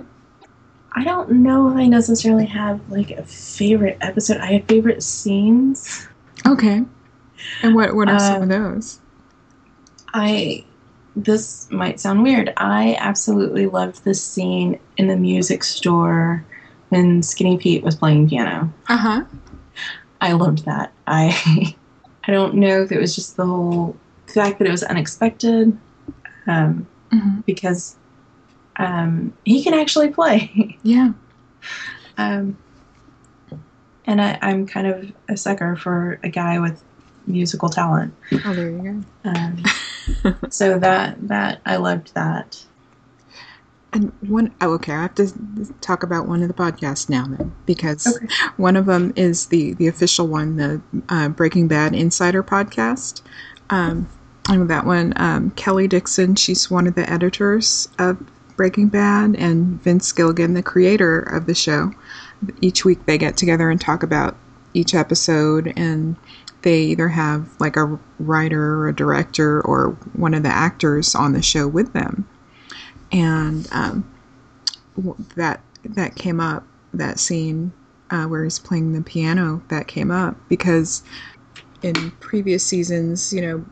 I 0.94 1.04
don't 1.04 1.30
know 1.30 1.68
if 1.70 1.76
I 1.76 1.86
necessarily 1.86 2.46
have 2.46 2.80
like 2.90 3.10
a 3.10 3.22
favorite 3.24 3.98
episode. 4.00 4.38
I 4.38 4.52
have 4.54 4.64
favorite 4.64 5.02
scenes. 5.02 6.06
okay. 6.46 6.84
And 7.62 7.74
what 7.74 7.94
what 7.94 8.08
are 8.08 8.18
some 8.18 8.36
of 8.36 8.42
Um, 8.42 8.48
those? 8.48 9.00
I 10.14 10.64
this 11.14 11.70
might 11.70 12.00
sound 12.00 12.22
weird. 12.22 12.52
I 12.56 12.96
absolutely 13.00 13.66
loved 13.66 14.04
this 14.04 14.22
scene 14.22 14.78
in 14.96 15.08
the 15.08 15.16
music 15.16 15.64
store 15.64 16.44
when 16.90 17.22
Skinny 17.22 17.58
Pete 17.58 17.82
was 17.82 17.96
playing 17.96 18.28
piano. 18.28 18.72
Uh 18.88 18.96
huh. 18.96 19.24
I 20.20 20.32
loved 20.32 20.64
that. 20.64 20.92
I 21.06 21.76
I 22.24 22.32
don't 22.32 22.54
know 22.54 22.82
if 22.82 22.92
it 22.92 22.98
was 23.00 23.14
just 23.14 23.36
the 23.36 23.46
whole 23.46 23.96
fact 24.26 24.58
that 24.58 24.66
it 24.68 24.70
was 24.70 24.82
unexpected, 24.82 25.76
um, 26.46 26.86
hmm 27.12 27.40
because 27.46 27.96
um, 28.78 29.32
he 29.44 29.62
can 29.62 29.74
actually 29.74 30.08
play. 30.10 30.78
Yeah. 30.82 31.12
um, 32.16 32.56
and 34.04 34.20
I, 34.22 34.38
I'm 34.40 34.66
kind 34.66 34.86
of 34.86 35.12
a 35.28 35.36
sucker 35.36 35.76
for 35.76 36.18
a 36.22 36.28
guy 36.30 36.58
with 36.58 36.82
musical 37.26 37.68
talent. 37.68 38.14
Oh, 38.44 38.54
there 38.54 38.70
you 38.70 39.04
Um, 39.24 39.62
go. 40.22 40.34
so 40.48 40.78
that 40.78 41.16
that 41.28 41.60
I 41.66 41.76
loved 41.76 42.14
that. 42.14 42.64
And 43.92 44.12
one, 44.20 44.54
oh, 44.60 44.72
okay, 44.74 44.92
I 44.92 45.02
have 45.02 45.14
to 45.16 45.32
talk 45.80 46.02
about 46.02 46.28
one 46.28 46.42
of 46.42 46.48
the 46.48 46.54
podcasts 46.54 47.08
now 47.08 47.26
then, 47.26 47.52
because 47.66 48.06
Okay. 48.06 48.26
one 48.56 48.76
of 48.76 48.86
them 48.86 49.12
is 49.16 49.46
the 49.46 49.74
the 49.74 49.86
official 49.88 50.26
one, 50.26 50.56
the 50.56 50.80
uh, 51.08 51.28
Breaking 51.28 51.68
Bad 51.68 51.94
Insider 51.94 52.42
podcast. 52.42 53.22
Um, 53.70 54.08
and 54.48 54.70
that 54.70 54.86
one, 54.86 55.12
um, 55.16 55.50
Kelley 55.52 55.88
Dixon, 55.88 56.34
she's 56.34 56.70
one 56.70 56.86
of 56.86 56.94
the 56.94 57.10
editors 57.10 57.88
of 57.98 58.18
Breaking 58.58 58.88
Bad, 58.88 59.36
and 59.36 59.82
Vince 59.82 60.12
Gilligan, 60.12 60.52
the 60.52 60.62
creator 60.62 61.20
of 61.20 61.46
the 61.46 61.54
show. 61.54 61.92
Each 62.60 62.84
week 62.84 63.06
they 63.06 63.16
get 63.16 63.38
together 63.38 63.70
and 63.70 63.80
talk 63.80 64.02
about 64.02 64.36
each 64.74 64.94
episode, 64.94 65.72
and 65.76 66.16
they 66.62 66.80
either 66.82 67.08
have 67.08 67.48
like 67.60 67.76
a 67.76 67.98
writer 68.18 68.80
or 68.80 68.88
a 68.88 68.94
director 68.94 69.62
or 69.62 69.90
one 70.12 70.34
of 70.34 70.42
the 70.42 70.50
actors 70.50 71.14
on 71.14 71.32
the 71.32 71.42
show 71.42 71.66
with 71.66 71.94
them 71.94 72.28
and 73.12 73.68
um, 73.72 74.04
that 75.36 75.60
that 75.84 76.14
came 76.16 76.40
up 76.40 76.64
that 76.92 77.18
scene 77.18 77.72
uh, 78.10 78.24
where 78.24 78.44
he's 78.44 78.58
playing 78.58 78.92
the 78.92 79.02
piano 79.02 79.62
that 79.68 79.86
came 79.86 80.10
up 80.10 80.36
because 80.48 81.02
in 81.82 82.10
previous 82.12 82.66
seasons 82.66 83.32
you 83.32 83.40
know 83.40 83.64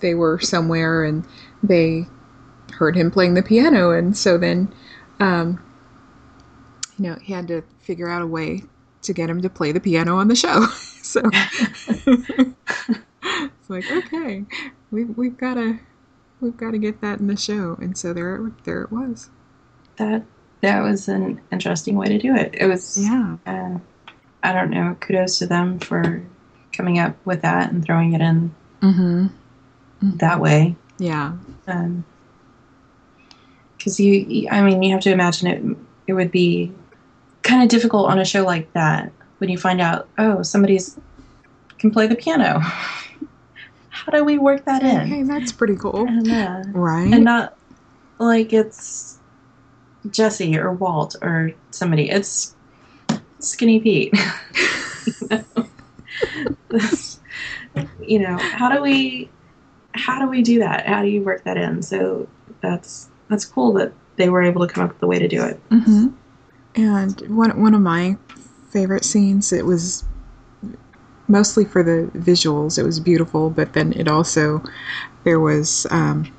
they 0.00 0.14
were 0.14 0.38
somewhere 0.38 1.04
and 1.04 1.26
they 1.62 2.06
heard 2.76 2.96
him 2.96 3.10
playing 3.10 3.34
the 3.34 3.42
piano 3.42 3.90
and 3.90 4.16
so 4.16 4.38
then 4.38 4.72
um, 5.20 5.62
you 6.98 7.08
know 7.08 7.16
he 7.22 7.32
had 7.32 7.48
to 7.48 7.62
figure 7.80 8.08
out 8.08 8.22
a 8.22 8.26
way 8.26 8.62
to 9.02 9.12
get 9.12 9.30
him 9.30 9.40
to 9.42 9.48
play 9.50 9.72
the 9.72 9.80
piano 9.80 10.16
on 10.16 10.28
the 10.28 10.36
show 10.36 10.66
so 11.02 11.20
it's 13.22 13.68
like 13.68 13.84
okay 13.90 14.44
we've 14.90 15.16
we've 15.16 15.36
got 15.36 15.54
to 15.54 15.78
we've 16.40 16.56
got 16.56 16.72
to 16.72 16.78
get 16.78 17.00
that 17.00 17.18
in 17.18 17.26
the 17.26 17.36
show 17.36 17.76
and 17.80 17.96
so 17.96 18.12
there 18.12 18.46
it, 18.46 18.64
there 18.64 18.82
it 18.82 18.92
was 18.92 19.30
That 19.96 20.24
that 20.62 20.80
was 20.82 21.08
an 21.08 21.40
interesting 21.52 21.96
way 21.96 22.08
to 22.08 22.18
do 22.18 22.34
it. 22.34 22.54
It 22.58 22.66
was 22.66 22.98
yeah 22.98 23.36
uh, 23.46 23.78
I 24.42 24.52
don't 24.52 24.70
know. 24.70 24.96
Kudos 25.00 25.38
to 25.38 25.46
them 25.46 25.78
for 25.78 26.22
coming 26.72 26.98
up 26.98 27.16
with 27.24 27.42
that 27.42 27.70
and 27.72 27.84
throwing 27.84 28.12
it 28.14 28.20
in 28.20 28.54
mm-hmm 28.80 29.26
that 30.00 30.40
way. 30.40 30.76
yeah 30.98 31.32
Because 33.86 34.00
you, 34.00 34.48
I 34.50 34.62
mean, 34.62 34.82
you 34.82 34.90
have 34.90 35.02
to 35.02 35.12
imagine 35.12 35.46
it. 35.46 35.76
It 36.08 36.14
would 36.14 36.32
be 36.32 36.72
kind 37.42 37.62
of 37.62 37.68
difficult 37.68 38.10
on 38.10 38.18
a 38.18 38.24
show 38.24 38.44
like 38.44 38.72
that 38.72 39.12
when 39.38 39.48
you 39.48 39.56
find 39.56 39.80
out, 39.80 40.08
oh, 40.18 40.42
somebody's 40.42 40.98
can 41.78 41.92
play 41.92 42.08
the 42.08 42.16
piano. 42.16 42.58
How 43.90 44.10
do 44.10 44.24
we 44.24 44.38
work 44.38 44.64
that 44.64 44.82
in? 44.82 45.06
hey 45.06 45.22
that's 45.22 45.52
pretty 45.52 45.76
cool 45.76 46.04
And, 46.06 46.28
uh, 46.28 46.62
right 46.72 47.12
and 47.14 47.24
not 47.24 47.56
like 48.18 48.52
it's 48.52 49.18
Jesse 50.10 50.58
or 50.58 50.72
Walt 50.72 51.14
or 51.22 51.52
somebody. 51.70 52.10
It's 52.10 52.56
Skinny 53.38 53.78
Pete. 53.78 54.12
you, 55.20 55.28
know? 55.30 55.44
This- 56.70 57.20
you 58.00 58.18
know, 58.18 58.36
how 58.36 58.68
do 58.68 58.82
we 58.82 59.30
how 59.94 60.18
do 60.18 60.28
we 60.28 60.42
do 60.42 60.58
that? 60.58 60.88
How 60.88 61.02
do 61.02 61.08
you 61.08 61.22
work 61.22 61.44
that 61.44 61.56
in? 61.56 61.82
So 61.82 62.28
that's 62.60 63.10
that's 63.28 63.44
cool 63.44 63.72
that 63.74 63.92
they 64.16 64.28
were 64.28 64.42
able 64.42 64.66
to 64.66 64.72
come 64.72 64.84
up 64.84 64.92
with 64.92 65.02
a 65.02 65.06
way 65.06 65.18
to 65.18 65.28
do 65.28 65.42
it. 65.44 65.60
hmm 65.70 66.08
And 66.74 67.20
one 67.28 67.60
one 67.60 67.74
of 67.74 67.80
my 67.80 68.16
favorite 68.70 69.04
scenes, 69.04 69.52
it 69.52 69.66
was 69.66 70.04
mostly 71.28 71.64
for 71.64 71.82
the 71.82 72.10
visuals. 72.18 72.78
It 72.78 72.84
was 72.84 73.00
beautiful, 73.00 73.50
but 73.50 73.72
then 73.72 73.92
it 73.92 74.08
also 74.08 74.62
there 75.24 75.40
was, 75.40 75.86
um, 75.90 76.32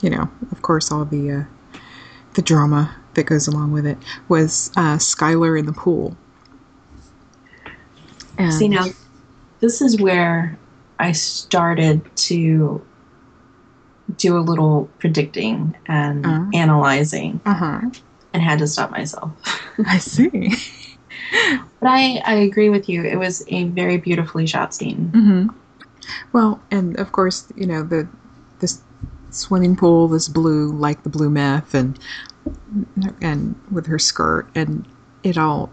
you 0.00 0.10
know, 0.10 0.28
of 0.52 0.62
course, 0.62 0.92
all 0.92 1.04
the 1.04 1.30
uh, 1.30 1.78
the 2.34 2.42
drama 2.42 2.94
that 3.14 3.24
goes 3.24 3.48
along 3.48 3.72
with 3.72 3.86
it. 3.86 3.98
Was 4.28 4.70
uh, 4.76 4.96
Skyler 4.96 5.58
in 5.58 5.66
the 5.66 5.72
pool? 5.72 6.16
And, 8.38 8.52
See 8.52 8.68
now, 8.68 8.86
this 9.60 9.80
is 9.80 10.00
where 10.00 10.58
I 10.98 11.12
started 11.12 12.04
to 12.16 12.86
do 14.16 14.36
a 14.36 14.40
little 14.40 14.88
predicting 14.98 15.74
and 15.86 16.24
Uh. 16.26 16.44
analyzing. 16.54 17.40
uh 17.46 17.54
huh. 17.54 17.80
and 18.32 18.42
had 18.42 18.58
to 18.60 18.66
stop 18.66 18.90
myself. 18.90 19.32
I 19.86 19.98
see. 19.98 20.54
But 21.80 21.88
I, 21.88 22.22
I 22.24 22.34
agree 22.34 22.68
with 22.68 22.88
you. 22.88 23.02
It 23.02 23.16
was 23.18 23.42
a 23.48 23.64
very 23.64 23.96
beautifully 23.96 24.46
shot 24.46 24.74
scene. 24.74 25.08
hmm 25.14 25.46
Well, 26.32 26.60
and 26.70 26.96
of 27.00 27.12
course, 27.12 27.50
you 27.56 27.66
know 27.66 27.82
the 27.82 28.06
this 28.60 28.80
swimming 29.30 29.76
pool 29.76 30.12
is 30.14 30.28
blue, 30.28 30.70
like 30.72 31.02
the 31.02 31.08
blue 31.08 31.30
meth, 31.30 31.74
and 31.74 31.98
and 33.20 33.54
with 33.70 33.86
her 33.86 33.98
skirt, 33.98 34.48
and 34.54 34.86
it 35.22 35.36
all. 35.36 35.70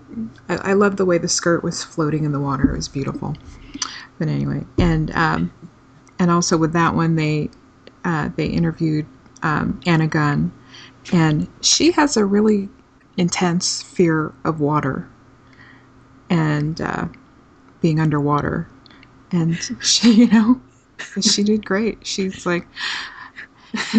I, 0.50 0.72
I 0.72 0.74
love 0.74 0.98
the 0.98 1.06
way 1.06 1.18
the 1.18 1.28
skirt 1.30 1.64
was 1.64 1.84
floating 1.84 2.24
in 2.24 2.32
the 2.32 2.40
water. 2.40 2.74
It 2.74 2.78
was 2.78 2.88
beautiful. 2.90 3.36
But 4.20 4.28
anyway, 4.28 4.66
and 4.78 5.12
um, 5.16 5.52
and 6.20 6.32
also 6.32 6.58
with 6.58 6.74
that 6.74 6.96
one, 6.96 7.16
they 7.16 7.50
uh, 8.04 8.30
they 8.36 8.48
interviewed 8.48 9.06
um, 9.42 9.80
Anna 9.86 10.08
Gunn, 10.08 10.52
and 11.12 11.48
she 11.62 11.92
has 11.92 12.18
a 12.18 12.26
really 12.26 12.70
intense 13.18 13.82
fear 13.82 14.34
of 14.44 14.60
water 14.60 15.10
and 16.30 16.82
uh, 16.82 17.08
being 17.82 18.00
underwater. 18.00 18.68
And 19.32 19.58
she, 19.82 20.12
you 20.12 20.28
know, 20.28 20.62
she 21.22 21.44
did 21.44 21.66
great. 21.66 22.06
She's 22.06 22.46
like, 22.46 22.66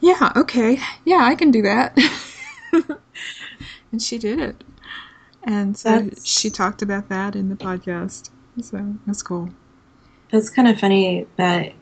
yeah, 0.00 0.32
okay, 0.36 0.78
yeah, 1.04 1.20
I 1.22 1.34
can 1.34 1.50
do 1.50 1.62
that. 1.62 1.96
and 3.92 4.02
she 4.02 4.18
did 4.18 4.38
it. 4.40 4.64
And 5.44 5.76
so 5.76 5.90
That's- 5.90 6.26
she 6.26 6.50
talked 6.50 6.82
about 6.82 7.08
that 7.08 7.36
in 7.36 7.48
the 7.48 7.56
podcast. 7.56 8.30
So 8.62 8.94
that's 9.06 9.22
cool. 9.22 9.50
It's 10.30 10.48
kind 10.50 10.68
of 10.68 10.78
funny 10.80 11.26
that 11.36 11.72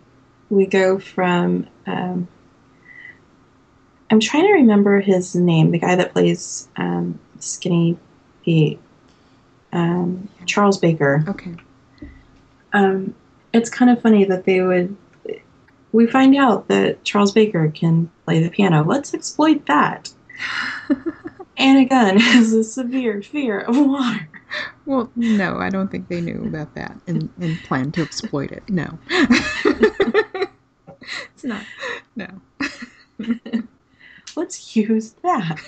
we 0.52 0.66
go 0.66 0.98
from. 0.98 1.66
Um, 1.86 2.28
I'm 4.10 4.20
trying 4.20 4.44
to 4.44 4.52
remember 4.52 5.00
his 5.00 5.34
name, 5.34 5.70
the 5.70 5.78
guy 5.78 5.96
that 5.96 6.12
plays 6.12 6.68
um, 6.76 7.18
Skinny 7.38 7.96
Pete, 8.44 8.78
um, 9.72 10.28
Charles 10.44 10.76
Baker. 10.76 11.24
Okay. 11.26 11.54
Um, 12.74 13.14
it's 13.54 13.70
kind 13.70 13.90
of 13.90 14.02
funny 14.02 14.24
that 14.24 14.44
they 14.44 14.60
would. 14.60 14.94
We 15.92 16.06
find 16.06 16.36
out 16.36 16.68
that 16.68 17.04
Charles 17.04 17.32
Baker 17.32 17.70
can 17.70 18.10
play 18.26 18.42
the 18.42 18.50
piano. 18.50 18.84
Let's 18.84 19.14
exploit 19.14 19.66
that. 19.66 20.10
Anna 21.56 21.84
Gunn 21.84 22.18
has 22.18 22.52
a 22.52 22.64
severe 22.64 23.22
fear 23.22 23.60
of 23.60 23.76
water. 23.78 24.28
Well, 24.84 25.10
no, 25.16 25.58
I 25.58 25.70
don't 25.70 25.90
think 25.90 26.08
they 26.08 26.20
knew 26.20 26.44
about 26.44 26.74
that 26.74 26.98
and, 27.06 27.30
and 27.40 27.58
planned 27.64 27.94
to 27.94 28.02
exploit 28.02 28.52
it. 28.52 28.62
No. 28.68 28.98
it's 31.42 31.66
not. 32.16 32.40
No. 33.18 33.62
Let's 34.36 34.76
use 34.76 35.14
that. 35.22 35.60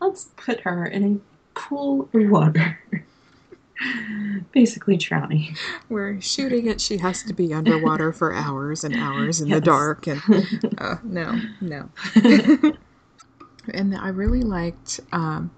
Let's 0.00 0.28
put 0.36 0.60
her 0.60 0.86
in 0.86 1.16
a 1.16 1.58
pool 1.58 2.08
of 2.12 2.30
water. 2.30 2.80
Basically 4.52 4.96
drowning. 4.96 5.56
We're 5.88 6.20
shooting 6.20 6.66
it. 6.66 6.80
She 6.80 6.98
has 6.98 7.22
to 7.24 7.34
be 7.34 7.52
underwater 7.52 8.12
for 8.12 8.34
hours 8.34 8.84
and 8.84 8.94
hours 8.96 9.40
in 9.40 9.48
the 9.48 9.60
dark. 9.60 10.06
And 10.06 10.20
uh, 10.78 10.96
no, 11.02 11.40
no. 11.60 11.88
and 13.72 13.96
I 13.96 14.08
really 14.08 14.42
liked 14.42 15.00
um, 15.12 15.50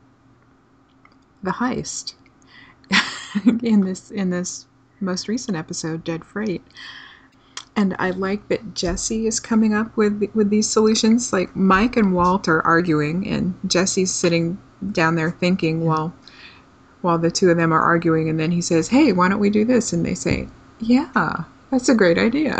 the 1.42 1.52
heist 1.52 2.14
in 3.62 3.80
this 3.80 4.10
in 4.10 4.30
this 4.30 4.66
most 5.00 5.28
recent 5.28 5.56
episode, 5.56 6.04
Dead 6.04 6.24
Freight. 6.24 6.62
And 7.76 7.94
I 7.98 8.10
like 8.10 8.48
that 8.48 8.74
Jesse 8.74 9.26
is 9.26 9.38
coming 9.38 9.74
up 9.74 9.94
with 9.96 10.30
with 10.34 10.50
these 10.50 10.68
solutions. 10.68 11.32
Like 11.32 11.54
Mike 11.54 11.96
and 11.96 12.14
Walt 12.14 12.48
are 12.48 12.62
arguing, 12.62 13.26
and 13.28 13.54
Jesse's 13.66 14.12
sitting 14.12 14.58
down 14.92 15.14
there 15.14 15.30
thinking 15.30 15.84
while 15.84 16.14
while 17.02 17.18
the 17.18 17.30
two 17.30 17.50
of 17.50 17.58
them 17.58 17.72
are 17.72 17.82
arguing. 17.82 18.28
And 18.30 18.40
then 18.40 18.50
he 18.50 18.62
says, 18.62 18.88
"Hey, 18.88 19.12
why 19.12 19.28
don't 19.28 19.40
we 19.40 19.50
do 19.50 19.64
this?" 19.64 19.92
And 19.92 20.06
they 20.06 20.14
say, 20.14 20.48
"Yeah, 20.80 21.44
that's 21.70 21.88
a 21.88 21.94
great 21.94 22.18
idea." 22.18 22.56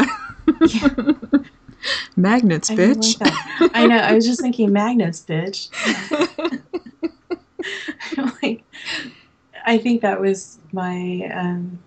Magnets, 2.17 2.71
I 2.71 2.77
bitch. 2.77 3.21
like. 3.21 3.71
I 3.75 3.87
know. 3.87 3.99
I 3.99 4.15
was 4.15 4.27
just 4.27 4.41
thinking 4.41 4.73
magnets, 4.73 5.25
bitch. 5.25 5.71
like, 8.43 8.65
I 9.67 9.79
think 9.79 10.03
that 10.03 10.21
was 10.21 10.59
my 10.73 11.31
um, 11.33 11.79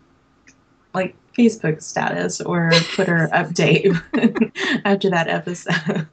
like 0.93 1.15
Facebook 1.37 1.81
status 1.81 2.41
or 2.41 2.71
Twitter 2.95 3.29
update 3.33 3.95
after 4.85 5.09
that 5.09 5.27
episode. 5.27 6.07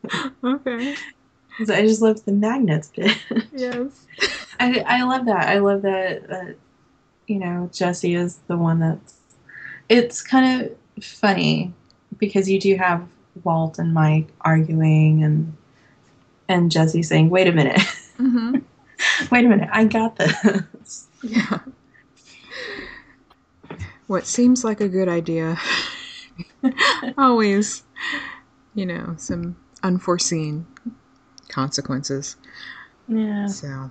okay. 0.44 0.96
So 1.64 1.72
I 1.74 1.82
just 1.82 2.02
love 2.02 2.22
the 2.24 2.32
magnets 2.32 2.88
bit. 2.88 3.16
Yes. 3.54 4.06
I 4.60 4.84
I 4.86 5.02
love 5.04 5.24
that. 5.26 5.48
I 5.48 5.58
love 5.58 5.82
that 5.82 6.28
that 6.28 6.56
you 7.26 7.38
know 7.38 7.70
Jesse 7.72 8.14
is 8.14 8.36
the 8.46 8.56
one 8.56 8.80
that's. 8.80 9.14
It's 9.88 10.20
kind 10.22 10.62
of 10.62 11.04
funny 11.04 11.72
because 12.18 12.50
you 12.50 12.58
do 12.60 12.76
have 12.76 13.06
Walt 13.44 13.78
and 13.78 13.94
Mike 13.94 14.28
arguing 14.42 15.22
and 15.24 15.56
and 16.48 16.70
Jesse 16.70 17.02
saying, 17.02 17.30
"Wait 17.30 17.46
a 17.46 17.52
minute, 17.52 17.80
Mm-hmm. 18.18 18.58
wait 19.30 19.44
a 19.44 19.48
minute, 19.48 19.68
I 19.72 19.84
got 19.84 20.16
this." 20.16 21.06
Yeah. 21.22 21.58
What 24.06 24.26
seems 24.26 24.64
like 24.64 24.80
a 24.80 24.88
good 24.88 25.08
idea, 25.08 25.58
always, 27.18 27.82
you 28.74 28.86
know, 28.86 29.14
some 29.18 29.56
unforeseen 29.82 30.66
consequences. 31.48 32.36
Yeah, 33.08 33.46
So, 33.46 33.90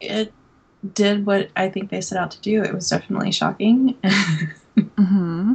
it 0.00 0.32
did 0.92 1.26
what 1.26 1.50
I 1.56 1.68
think 1.68 1.90
they 1.90 2.00
set 2.00 2.18
out 2.18 2.30
to 2.32 2.40
do. 2.40 2.62
It 2.62 2.74
was 2.74 2.88
definitely 2.88 3.32
shocking, 3.32 3.94
mm-hmm. 4.76 5.54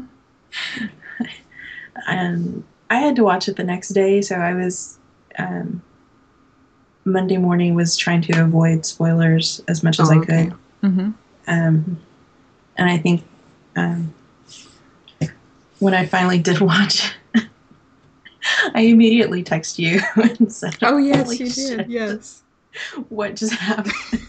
and 2.08 2.64
I 2.90 2.96
had 2.96 3.16
to 3.18 3.24
watch 3.24 3.48
it 3.48 3.56
the 3.56 3.64
next 3.64 3.90
day, 3.90 4.22
so 4.22 4.36
I 4.36 4.54
was. 4.54 4.98
Um, 5.38 5.82
Monday 7.06 7.38
morning 7.38 7.76
was 7.76 7.98
trying 7.98 8.22
to 8.22 8.44
avoid 8.44 8.86
spoilers 8.86 9.62
as 9.68 9.84
much 9.84 10.00
as 10.00 10.10
I 10.12 10.20
could. 10.20 10.54
Mm-hmm. 10.84 11.12
Um, 11.48 12.00
and 12.78 12.90
I 12.90 12.98
think 12.98 13.24
um, 13.80 14.14
when 15.80 15.94
I 15.94 16.06
finally 16.06 16.40
did 16.40 16.60
watch, 16.60 17.14
I 18.74 18.82
immediately 18.82 19.44
texted 19.44 19.80
you 19.80 20.02
and 20.40 20.52
said, 20.52 20.78
Oh 20.82 20.98
yes, 20.98 21.24
"Holy 21.24 21.38
you 21.38 21.50
did. 21.50 21.90
Yes. 21.90 22.42
What 23.10 23.36
just 23.36 23.54
happened?" 23.54 23.94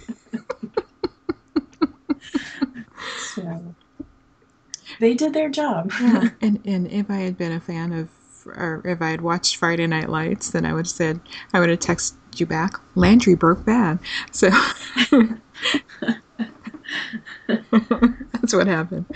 so 3.34 3.74
they 5.00 5.14
did 5.14 5.32
their 5.34 5.48
job. 5.48 5.92
Yeah. 6.00 6.30
and 6.40 6.60
and 6.64 6.86
if 6.90 7.10
I 7.10 7.16
had 7.16 7.36
been 7.36 7.52
a 7.52 7.60
fan 7.60 7.92
of, 7.92 8.08
or 8.46 8.82
if 8.84 9.02
I 9.02 9.10
had 9.10 9.20
watched 9.20 9.56
Friday 9.56 9.86
Night 9.86 10.08
Lights, 10.08 10.50
then 10.50 10.64
I 10.64 10.72
would 10.72 10.86
have 10.86 10.92
said 10.92 11.20
I 11.52 11.60
would 11.60 11.68
have 11.68 11.80
texted 11.80 12.14
you 12.36 12.46
back. 12.46 12.74
Landry 12.94 13.34
broke 13.34 13.64
bad. 13.64 13.98
So 14.32 14.50
that's 18.50 18.58
what 18.58 18.66
happened. 18.66 19.06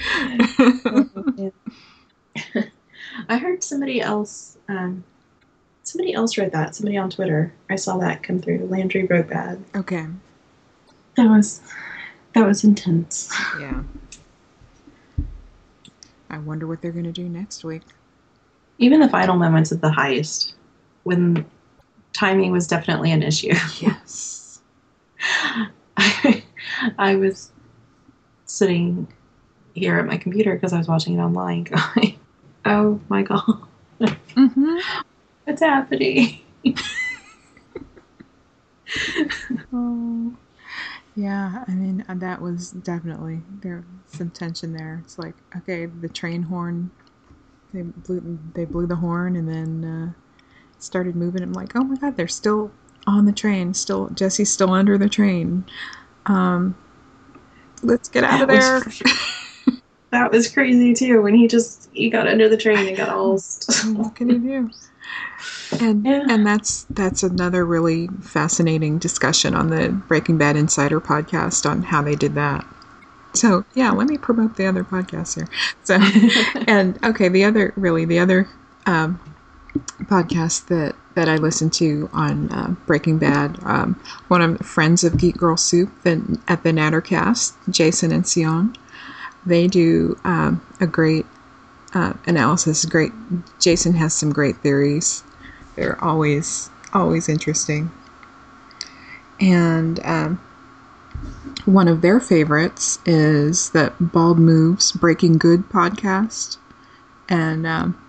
I 3.28 3.36
heard 3.38 3.62
somebody 3.64 4.00
else. 4.00 4.58
Um, 4.68 5.04
somebody 5.82 6.14
else 6.14 6.38
read 6.38 6.52
that. 6.52 6.74
Somebody 6.76 6.96
on 6.96 7.10
Twitter. 7.10 7.52
I 7.70 7.76
saw 7.76 7.98
that 7.98 8.22
come 8.22 8.40
through. 8.40 8.66
Landry 8.66 9.02
broke 9.04 9.28
bad. 9.28 9.62
okay. 9.74 10.06
That 11.16 11.28
was 11.28 11.62
that 12.34 12.46
was 12.46 12.64
intense. 12.64 13.32
Yeah. 13.58 13.82
I 16.30 16.38
wonder 16.38 16.66
what 16.66 16.82
they're 16.82 16.90
going 16.92 17.04
to 17.04 17.12
do 17.12 17.28
next 17.28 17.62
week. 17.64 17.82
Even 18.78 18.98
the 18.98 19.08
final 19.08 19.36
moments 19.36 19.70
of 19.70 19.80
the 19.80 19.90
heist, 19.90 20.54
when 21.04 21.46
timing 22.12 22.50
was 22.50 22.66
definitely 22.66 23.12
an 23.12 23.22
issue. 23.22 23.54
Yes. 23.80 24.60
I, 25.96 26.42
I 26.98 27.14
was 27.16 27.52
sitting 28.46 29.08
here 29.74 29.98
at 29.98 30.06
my 30.06 30.16
computer 30.16 30.54
because 30.54 30.72
I 30.72 30.78
was 30.78 30.88
watching 30.88 31.18
it 31.18 31.22
online, 31.22 31.64
going, 31.64 32.18
"Oh 32.64 33.00
my 33.08 33.22
god, 33.22 33.66
Mm-hmm. 34.00 34.78
what's 35.44 35.60
happening?" 35.60 36.40
Oh. 39.72 40.34
Yeah, 41.16 41.64
I 41.68 41.72
mean 41.72 42.04
uh, 42.08 42.14
that 42.14 42.40
was 42.42 42.70
definitely 42.72 43.42
there 43.60 43.84
some 44.06 44.30
tension 44.30 44.72
there. 44.72 45.00
It's 45.04 45.18
like 45.18 45.34
okay, 45.56 45.86
the 45.86 46.08
train 46.08 46.42
horn, 46.42 46.90
they 47.72 47.82
blew 47.82 48.38
they 48.54 48.64
blew 48.64 48.86
the 48.86 48.96
horn 48.96 49.36
and 49.36 49.48
then 49.48 49.84
uh, 49.84 50.12
started 50.78 51.14
moving. 51.14 51.42
I'm 51.42 51.52
like, 51.52 51.76
oh 51.76 51.84
my 51.84 51.96
god, 51.96 52.16
they're 52.16 52.26
still 52.26 52.72
on 53.06 53.26
the 53.26 53.32
train. 53.32 53.74
Still, 53.74 54.08
Jesse's 54.10 54.52
still 54.52 54.72
under 54.72 54.98
the 54.98 55.08
train. 55.08 55.64
Um, 56.26 56.76
let's 57.82 58.08
get 58.08 58.24
out 58.24 58.42
of 58.42 58.48
there. 58.48 58.82
That 60.14 60.30
was, 60.30 60.48
crazy 60.48 60.94
too. 60.94 61.20
When 61.22 61.34
he 61.34 61.48
just 61.48 61.90
he 61.92 62.08
got 62.08 62.28
under 62.28 62.48
the 62.48 62.56
train 62.56 62.86
and 62.86 62.96
got 62.96 63.08
all. 63.08 63.32
What 63.94 64.14
can 64.14 64.30
he 64.30 64.38
do? 64.38 64.70
And 65.80 66.06
Yeah. 66.06 66.26
and 66.28 66.46
that's 66.46 66.86
that's 66.88 67.24
another 67.24 67.64
really 67.64 68.06
fascinating 68.22 68.98
discussion 68.98 69.56
on 69.56 69.70
the 69.70 69.88
Breaking 69.88 70.38
Bad 70.38 70.56
Insider 70.56 71.00
podcast 71.00 71.68
on 71.68 71.82
how 71.82 72.00
they 72.00 72.14
did 72.14 72.36
that. 72.36 72.64
So 73.34 73.64
yeah, 73.74 73.90
let 73.90 74.06
me 74.06 74.16
promote 74.16 74.54
the 74.56 74.66
other 74.66 74.84
podcast 74.84 75.34
here. 75.34 75.48
So 75.82 75.98
and 76.68 76.96
okay, 77.04 77.28
the 77.28 77.42
other 77.42 77.72
really 77.74 78.04
the 78.04 78.20
other 78.20 78.48
um, 78.86 79.18
podcast 80.04 80.66
that 80.68 80.94
that 81.16 81.28
I 81.28 81.38
listen 81.38 81.70
to 81.70 82.08
on 82.12 82.52
uh, 82.52 82.76
Breaking 82.86 83.18
Bad, 83.18 83.58
um, 83.64 84.00
one 84.28 84.42
of 84.42 84.58
the 84.58 84.64
friends 84.64 85.02
of 85.02 85.18
Geek 85.18 85.36
Girl 85.36 85.56
Soup 85.56 85.90
the, 86.02 86.40
at 86.46 86.62
the 86.62 86.70
Nattercast, 86.70 87.54
Jason 87.68 88.12
and 88.12 88.26
Sion, 88.26 88.76
they 89.46 89.66
do 89.66 90.18
um, 90.24 90.60
a 90.80 90.86
great 90.86 91.26
uh, 91.94 92.14
analysis. 92.26 92.84
Great, 92.84 93.12
Jason 93.60 93.94
has 93.94 94.14
some 94.14 94.32
great 94.32 94.56
theories. 94.58 95.24
They're 95.76 96.02
always 96.02 96.70
always 96.92 97.28
interesting. 97.28 97.90
And 99.40 99.98
um, 100.04 100.40
one 101.64 101.88
of 101.88 102.00
their 102.00 102.20
favorites 102.20 102.98
is 103.04 103.70
that 103.70 104.12
Bald 104.12 104.38
Moves 104.38 104.92
Breaking 104.92 105.38
Good 105.38 105.68
podcast, 105.68 106.58
and 107.28 107.66
um, 107.66 108.00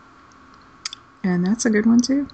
and 1.24 1.46
that's 1.46 1.66
a 1.66 1.70
good 1.70 1.86
one 1.86 2.00
too. 2.00 2.28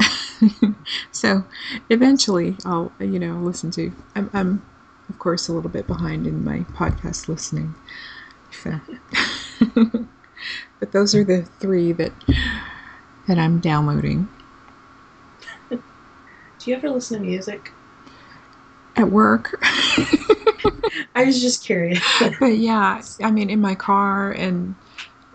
so 1.12 1.44
eventually, 1.90 2.56
I'll 2.64 2.92
you 3.00 3.18
know 3.18 3.34
listen 3.38 3.70
to. 3.72 3.92
I'm, 4.14 4.30
I'm 4.32 4.62
of 5.08 5.18
course 5.18 5.48
a 5.48 5.52
little 5.52 5.70
bit 5.70 5.86
behind 5.86 6.26
in 6.26 6.44
my 6.44 6.60
podcast 6.60 7.28
listening. 7.28 7.74
But 10.80 10.90
those 10.90 11.14
are 11.14 11.22
the 11.22 11.42
three 11.42 11.92
that 11.92 12.12
that 13.28 13.38
I'm 13.38 13.60
downloading 13.60 14.28
Do 15.70 15.80
you 16.64 16.74
ever 16.76 16.90
listen 16.90 17.20
to 17.20 17.24
music? 17.24 17.72
at 18.96 19.10
work. 19.10 19.58
I 21.14 21.24
was 21.24 21.40
just 21.40 21.64
curious. 21.64 22.02
but 22.40 22.56
yeah, 22.58 23.02
I 23.22 23.30
mean, 23.30 23.50
in 23.50 23.60
my 23.60 23.74
car 23.74 24.32
and 24.32 24.74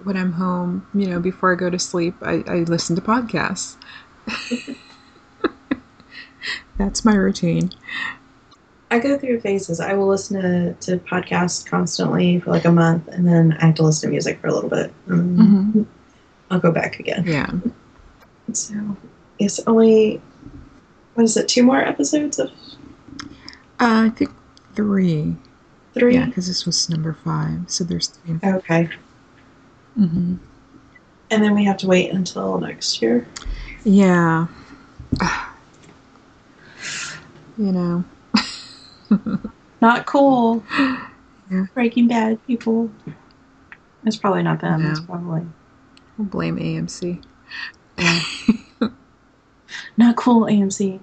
when 0.03 0.15
I'm 0.15 0.33
home, 0.33 0.85
you 0.93 1.07
know, 1.07 1.19
before 1.19 1.51
I 1.51 1.55
go 1.55 1.69
to 1.69 1.79
sleep, 1.79 2.15
I, 2.21 2.43
I 2.47 2.55
listen 2.59 2.95
to 2.95 3.01
podcasts. 3.01 3.75
That's 6.77 7.03
my 7.03 7.15
routine. 7.15 7.71
I 8.89 9.00
go 9.00 9.17
through 9.17 9.41
phases. 9.41 9.80
I 9.82 9.93
will 9.93 10.08
listen 10.08 10.41
to, 10.41 10.73
to 10.73 10.97
podcasts 11.06 11.65
constantly 11.65 12.39
for 12.39 12.52
like 12.52 12.63
a 12.65 12.71
month, 12.71 13.08
and 13.10 13.28
then 13.28 13.58
I 13.60 13.65
have 13.67 13.76
to 13.76 13.84
listen 13.84 14.08
to 14.08 14.12
music 14.12 14.39
for 14.39 14.47
a 14.47 14.54
little 14.54 14.69
bit. 14.69 14.93
Mhm. 15.08 15.86
I'll 16.50 16.60
go 16.60 16.71
back 16.71 17.00
again. 17.00 17.23
Yeah. 17.28 17.52
So 18.54 18.73
it's 19.39 19.60
only 19.67 20.21
what 21.15 21.23
is 21.26 21.36
it? 21.36 21.47
Two 21.50 21.63
more 21.63 21.80
episodes 21.82 22.39
of 22.39 22.50
Uh, 23.80 24.06
I 24.08 24.10
think 24.15 24.32
three. 24.76 25.36
three. 25.93 26.13
Yeah, 26.13 26.26
because 26.28 26.47
this 26.47 26.65
was 26.65 26.89
number 26.89 27.13
five. 27.26 27.62
So 27.67 27.84
there's 27.84 28.08
3 28.08 28.39
Okay, 28.43 28.89
Mm-hmm. 30.00 30.36
and 31.32 31.43
then 31.43 31.54
we 31.56 31.65
have 31.65 31.78
to 31.78 31.88
wait 31.88 32.12
until 32.13 32.58
next 32.60 33.02
year. 33.02 33.28
Yeah. 33.84 34.47
you 37.58 37.71
know. 37.71 38.04
Not 39.81 40.05
cool. 40.05 40.63
Yeah. 41.49 41.65
Breaking 41.73 42.07
Bad 42.07 42.45
people. 42.47 42.91
It's 44.05 44.17
probably 44.17 44.43
not 44.43 44.61
them. 44.61 44.89
It's 44.89 44.99
probably 45.01 45.45
We'll 46.17 46.27
blame 46.27 46.57
AMC. 46.57 47.23
not 49.97 50.15
cool. 50.15 50.41
AMC. 50.45 50.99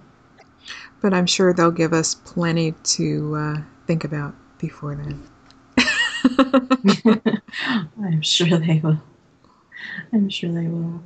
But 1.00 1.14
I'm 1.14 1.26
sure 1.26 1.52
they'll 1.52 1.70
give 1.70 1.92
us 1.92 2.14
plenty 2.14 2.72
to 2.72 3.34
uh, 3.36 3.56
think 3.86 4.04
about 4.04 4.34
before 4.58 4.96
then. 4.96 5.22
I'm 8.02 8.22
sure 8.22 8.58
they 8.58 8.80
will. 8.82 9.00
I'm 10.12 10.28
sure 10.28 10.50
they 10.50 10.66
will. 10.66 11.02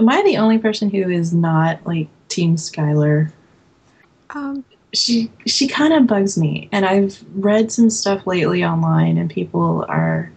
Am 0.00 0.08
I 0.08 0.22
the 0.22 0.36
only 0.36 0.58
person 0.58 0.90
who 0.90 1.08
is 1.08 1.32
not 1.32 1.86
like 1.86 2.08
Team 2.28 2.56
Skyler? 2.56 3.32
um, 4.30 4.64
She 4.94 5.30
she 5.46 5.68
kind 5.68 5.92
of 5.92 6.06
bugs 6.06 6.38
me, 6.38 6.68
and 6.72 6.84
I've 6.86 7.22
read 7.34 7.70
some 7.70 7.90
stuff 7.90 8.26
lately 8.26 8.64
online, 8.64 9.18
and 9.18 9.30
people 9.30 9.84
are 9.88 10.32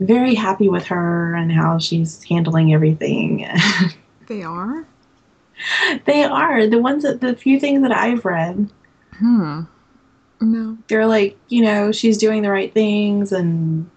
very 0.00 0.34
happy 0.34 0.68
with 0.68 0.86
her 0.86 1.34
and 1.34 1.50
how 1.50 1.78
she's 1.78 2.22
handling 2.24 2.72
everything. 2.72 3.46
they 4.28 4.42
are? 4.42 4.86
they 6.04 6.24
are 6.24 6.66
the 6.66 6.78
ones 6.78 7.02
that 7.04 7.20
the 7.20 7.34
few 7.36 7.58
things 7.60 7.82
that 7.82 7.92
I've 7.92 8.24
read. 8.24 8.70
Hmm. 9.18 9.62
No. 10.40 10.76
They're 10.88 11.06
like, 11.06 11.38
you 11.48 11.62
know, 11.62 11.92
she's 11.92 12.18
doing 12.18 12.42
the 12.42 12.50
right 12.50 12.72
things, 12.72 13.32
and 13.32 13.88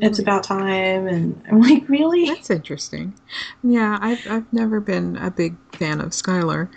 it's 0.00 0.18
about 0.18 0.44
time. 0.44 1.06
And 1.06 1.42
I'm 1.50 1.60
like, 1.60 1.88
really? 1.88 2.26
That's 2.26 2.50
interesting. 2.50 3.14
Yeah, 3.62 3.98
I've 4.00 4.26
I've 4.30 4.52
never 4.52 4.80
been 4.80 5.16
a 5.16 5.30
big 5.30 5.56
fan 5.74 6.00
of 6.00 6.10
Skyler, 6.10 6.68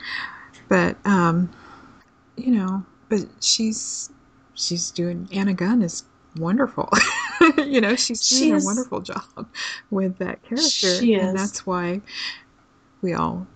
but 0.69 0.97
um, 1.05 1.49
you 2.35 2.51
know, 2.51 2.85
but 3.09 3.25
she's 3.41 4.11
she's 4.53 4.91
doing 4.91 5.27
Anna 5.31 5.53
Gunn 5.53 5.81
is 5.81 6.03
wonderful. 6.37 6.89
you 7.57 7.81
know, 7.81 7.95
she's 7.95 8.29
doing 8.29 8.43
She 8.43 8.51
a 8.51 8.59
wonderful 8.59 9.01
job 9.01 9.47
with 9.89 10.17
that 10.19 10.43
character, 10.43 10.69
She 10.69 11.13
and 11.13 11.37
that's 11.37 11.65
why 11.65 12.01
we 13.01 13.13
all, 13.13 13.47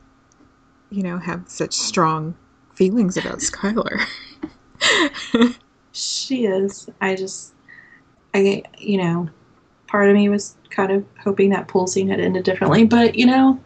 you 0.89 1.03
know, 1.03 1.17
have 1.17 1.43
such 1.47 1.73
strong 1.73 2.35
feelings 2.75 3.17
about 3.17 3.39
Skyler. 3.39 4.05
She 5.93 6.45
is. 6.45 6.89
I 7.01 7.15
just, 7.15 7.53
I, 8.33 8.63
you 8.77 8.97
know, 8.97 9.29
part 9.87 10.09
of 10.09 10.15
me 10.15 10.29
was 10.29 10.55
kind 10.69 10.91
of 10.91 11.05
hoping 11.21 11.49
that 11.49 11.67
pool 11.67 11.87
scene 11.87 12.07
had 12.07 12.19
ended 12.19 12.43
differently, 12.43 12.85
but 12.85 13.15
you 13.15 13.25
know, 13.25 13.59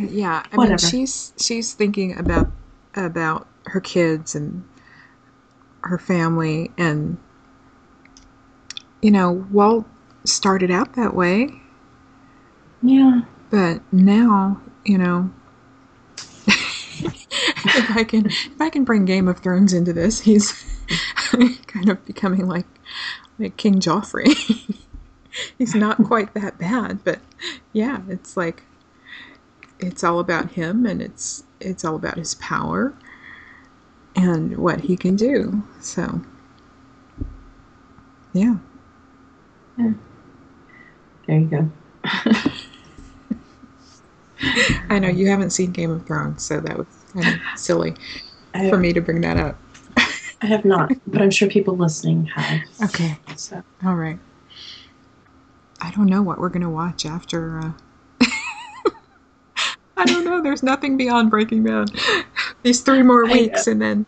Yeah, 0.00 0.42
I 0.52 0.56
Whatever. 0.56 0.70
mean, 0.70 0.78
she's 0.78 1.32
she's 1.38 1.74
thinking 1.74 2.16
about 2.18 2.50
about 2.94 3.46
her 3.66 3.80
kids 3.80 4.34
and 4.34 4.64
her 5.82 5.98
family, 5.98 6.70
and 6.78 7.18
you 9.02 9.10
know, 9.10 9.46
Walt 9.50 9.86
started 10.24 10.70
out 10.70 10.94
that 10.94 11.14
way, 11.14 11.50
yeah, 12.82 13.22
but 13.50 13.80
now, 13.92 14.60
you 14.84 14.98
know, 14.98 15.30
if 16.46 17.96
I 17.96 18.04
can 18.04 18.26
if 18.26 18.60
I 18.60 18.70
can 18.70 18.84
bring 18.84 19.04
Game 19.04 19.28
of 19.28 19.38
Thrones 19.38 19.72
into 19.72 19.92
this, 19.92 20.20
he's 20.20 20.52
kind 21.66 21.88
of 21.88 22.04
becoming 22.04 22.46
like 22.46 22.66
like 23.38 23.56
King 23.56 23.80
Joffrey. 23.80 24.34
he's 25.58 25.74
not 25.74 25.98
quite 26.04 26.34
that 26.34 26.58
bad, 26.58 27.04
but 27.04 27.20
yeah, 27.72 28.00
it's 28.08 28.36
like 28.36 28.64
it's 29.78 30.02
all 30.04 30.18
about 30.18 30.52
him 30.52 30.86
and 30.86 31.00
it's 31.00 31.44
it's 31.60 31.84
all 31.84 31.96
about 31.96 32.16
his 32.16 32.34
power 32.36 32.94
and 34.16 34.56
what 34.56 34.80
he 34.80 34.96
can 34.96 35.16
do. 35.16 35.62
So 35.80 36.20
yeah. 38.32 38.56
there 41.26 41.38
you 41.38 41.46
go. 41.46 41.70
I 44.90 44.98
know 44.98 45.08
you 45.08 45.28
haven't 45.28 45.50
seen 45.50 45.72
Game 45.72 45.90
of 45.90 46.06
Thrones, 46.06 46.44
so 46.44 46.60
that 46.60 46.78
was 46.78 46.86
kind 47.12 47.26
of 47.26 47.58
silly 47.58 47.94
I, 48.54 48.70
for 48.70 48.78
me 48.78 48.92
to 48.92 49.00
bring 49.00 49.20
that 49.22 49.36
up. 49.36 49.58
I 50.40 50.46
have 50.46 50.64
not, 50.64 50.92
but 51.06 51.20
I'm 51.20 51.30
sure 51.30 51.48
people 51.48 51.76
listening 51.76 52.26
have. 52.26 52.60
Okay. 52.84 53.18
So 53.36 53.62
All 53.84 53.96
right. 53.96 54.18
I 55.80 55.90
don't 55.92 56.06
know 56.06 56.22
what 56.22 56.38
we're 56.38 56.48
going 56.48 56.62
to 56.62 56.70
watch 56.70 57.04
after 57.06 57.58
uh 57.58 57.72
I 59.98 60.04
don't 60.06 60.24
know. 60.24 60.40
There's 60.42 60.62
nothing 60.62 60.96
beyond 60.96 61.30
Breaking 61.30 61.62
Bad. 61.64 61.90
These 62.62 62.80
three 62.82 63.02
more 63.02 63.28
I- 63.28 63.32
weeks 63.32 63.66
and 63.66 63.82
then 63.82 64.06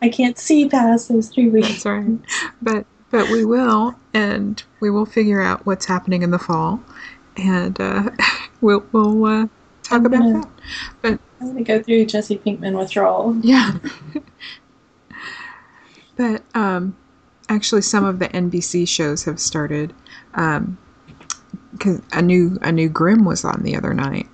I 0.00 0.08
can't 0.08 0.38
see 0.38 0.68
past 0.68 1.08
those 1.08 1.28
three 1.30 1.48
weeks. 1.48 1.68
That's 1.68 1.86
right. 1.86 2.18
But 2.60 2.86
but 3.10 3.28
we 3.30 3.44
will, 3.44 3.94
and 4.14 4.62
we 4.80 4.90
will 4.90 5.04
figure 5.06 5.40
out 5.42 5.64
what's 5.66 5.84
happening 5.86 6.22
in 6.22 6.30
the 6.30 6.38
fall, 6.38 6.80
and 7.36 7.78
uh, 7.80 8.10
we'll 8.60 8.84
we'll 8.92 9.24
uh, 9.24 9.46
talk 9.82 9.92
I'm 10.00 10.06
about 10.06 10.18
gonna- 10.20 10.40
that. 10.40 10.48
But 11.02 11.18
I'm 11.40 11.48
gonna 11.48 11.62
go 11.64 11.82
through 11.82 12.04
Jesse 12.06 12.38
Pinkman 12.38 12.76
withdrawal. 12.78 13.36
yeah. 13.42 13.78
but 16.16 16.42
um, 16.54 16.96
actually, 17.48 17.82
some 17.82 18.04
of 18.04 18.18
the 18.18 18.28
NBC 18.28 18.86
shows 18.88 19.24
have 19.24 19.40
started. 19.40 19.92
Um, 20.34 20.78
cause 21.80 22.00
a 22.12 22.22
new 22.22 22.58
a 22.62 22.70
new 22.72 22.88
Grimm 22.88 23.24
was 23.24 23.44
on 23.44 23.62
the 23.62 23.76
other 23.76 23.92
night. 23.94 24.26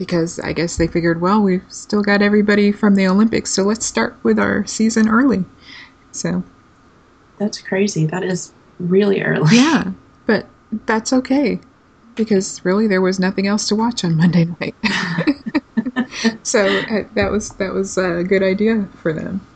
Because 0.00 0.40
I 0.40 0.54
guess 0.54 0.78
they 0.78 0.86
figured, 0.88 1.20
well, 1.20 1.42
we've 1.42 1.62
still 1.68 2.00
got 2.02 2.22
everybody 2.22 2.72
from 2.72 2.94
the 2.94 3.06
Olympics, 3.06 3.50
so 3.52 3.62
let's 3.64 3.84
start 3.84 4.16
with 4.22 4.38
our 4.38 4.64
season 4.64 5.08
early. 5.10 5.44
So 6.10 6.42
That's 7.38 7.60
crazy. 7.60 8.06
That 8.06 8.24
is 8.24 8.52
really 8.78 9.20
early. 9.22 9.54
Yeah, 9.54 9.92
but 10.26 10.46
that's 10.86 11.12
okay. 11.12 11.60
because 12.16 12.64
really 12.64 12.86
there 12.86 13.00
was 13.02 13.18
nothing 13.20 13.46
else 13.46 13.68
to 13.68 13.76
watch 13.76 14.02
on 14.04 14.16
Monday 14.16 14.46
night. 14.60 14.74
so 16.42 16.64
uh, 16.66 17.04
that 17.14 17.30
was 17.30 17.50
that 17.50 17.72
was 17.72 17.96
a 17.98 18.24
good 18.24 18.42
idea 18.42 18.88
for 19.02 19.12
them. 19.12 19.46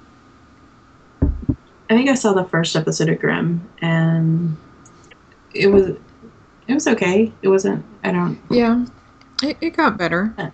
I 1.22 1.94
think 1.96 2.08
I 2.08 2.14
saw 2.14 2.32
the 2.32 2.44
first 2.44 2.76
episode 2.76 3.08
of 3.08 3.18
Grimm, 3.18 3.66
and 3.80 4.56
it 5.54 5.68
was 5.68 5.96
it 6.68 6.74
was 6.74 6.86
okay. 6.86 7.32
It 7.42 7.48
wasn't. 7.48 7.84
I 8.02 8.12
don't. 8.12 8.38
Yeah, 8.50 8.84
it, 9.42 9.56
it 9.60 9.70
got 9.76 9.96
better. 9.96 10.52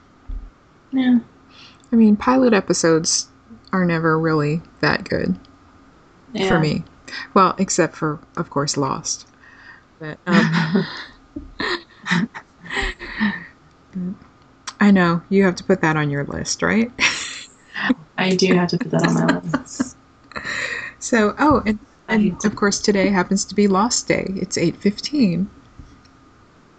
Yeah. 0.93 1.21
I 1.93 1.97
mean, 1.97 2.17
pilot 2.17 2.53
episodes 2.53 3.29
are 3.73 3.85
never 3.85 4.19
really 4.19 4.63
that 4.81 5.09
good 5.09 5.39
yeah. 6.33 6.49
for 6.49 6.59
me. 6.59 6.85
Well, 7.35 7.55
except 7.59 7.97
for, 7.97 8.21
of 8.37 8.51
course, 8.51 8.77
Lost. 8.77 9.27
But 9.99 10.19
um, 10.27 10.87
I 14.81 14.91
know 14.91 15.23
you 15.29 15.45
have 15.45 15.57
to 15.57 15.65
put 15.65 15.81
that 15.83 15.97
on 15.97 16.11
your 16.11 16.25
list, 16.25 16.63
right? 16.63 16.91
I 18.17 18.37
do 18.37 18.55
have 18.55 18.69
to 18.71 18.79
put 18.79 18.91
that 18.93 19.07
on 19.07 19.15
my 19.15 19.41
list. 19.59 19.97
So, 21.03 21.35
oh, 21.39 21.63
and, 21.65 21.79
and 22.09 22.45
of 22.45 22.55
course, 22.57 22.79
today 22.79 23.09
happens 23.09 23.47
to 23.47 23.55
be 23.55 23.67
Lost 23.67 24.07
Day. 24.07 24.27
It's 24.37 24.59
eight 24.59 24.77
fifteen. 24.77 25.49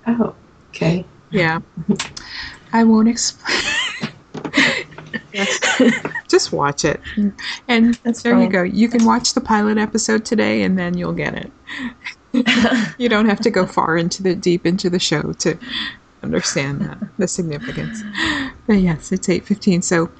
Oh, 0.06 0.36
okay. 0.70 1.06
Yeah, 1.32 1.62
I 2.74 2.84
won't 2.84 3.08
explain. 3.08 3.60
Just 6.28 6.52
watch 6.52 6.86
it, 6.86 7.00
and 7.68 7.96
That's 8.04 8.22
there 8.22 8.40
you 8.40 8.50
go. 8.50 8.64
You 8.64 8.90
can 8.90 9.06
watch 9.06 9.34
the 9.34 9.42
pilot 9.42 9.78
episode 9.78 10.26
today, 10.26 10.64
and 10.64 10.78
then 10.78 10.98
you'll 10.98 11.14
get 11.14 11.34
it. 11.36 11.52
you 12.98 13.10
don't 13.10 13.28
have 13.28 13.40
to 13.42 13.50
go 13.50 13.66
far 13.66 13.98
into 13.98 14.24
the 14.24 14.36
deep 14.36 14.66
into 14.66 14.90
the 14.90 15.00
show 15.00 15.34
to 15.34 15.58
understand 16.24 16.82
that 16.82 16.98
the 17.18 17.28
significance. 17.28 18.04
But 18.68 18.76
yes, 18.76 19.12
it's 19.12 19.28
eight 19.30 19.46
fifteen. 19.46 19.82
So 19.82 20.12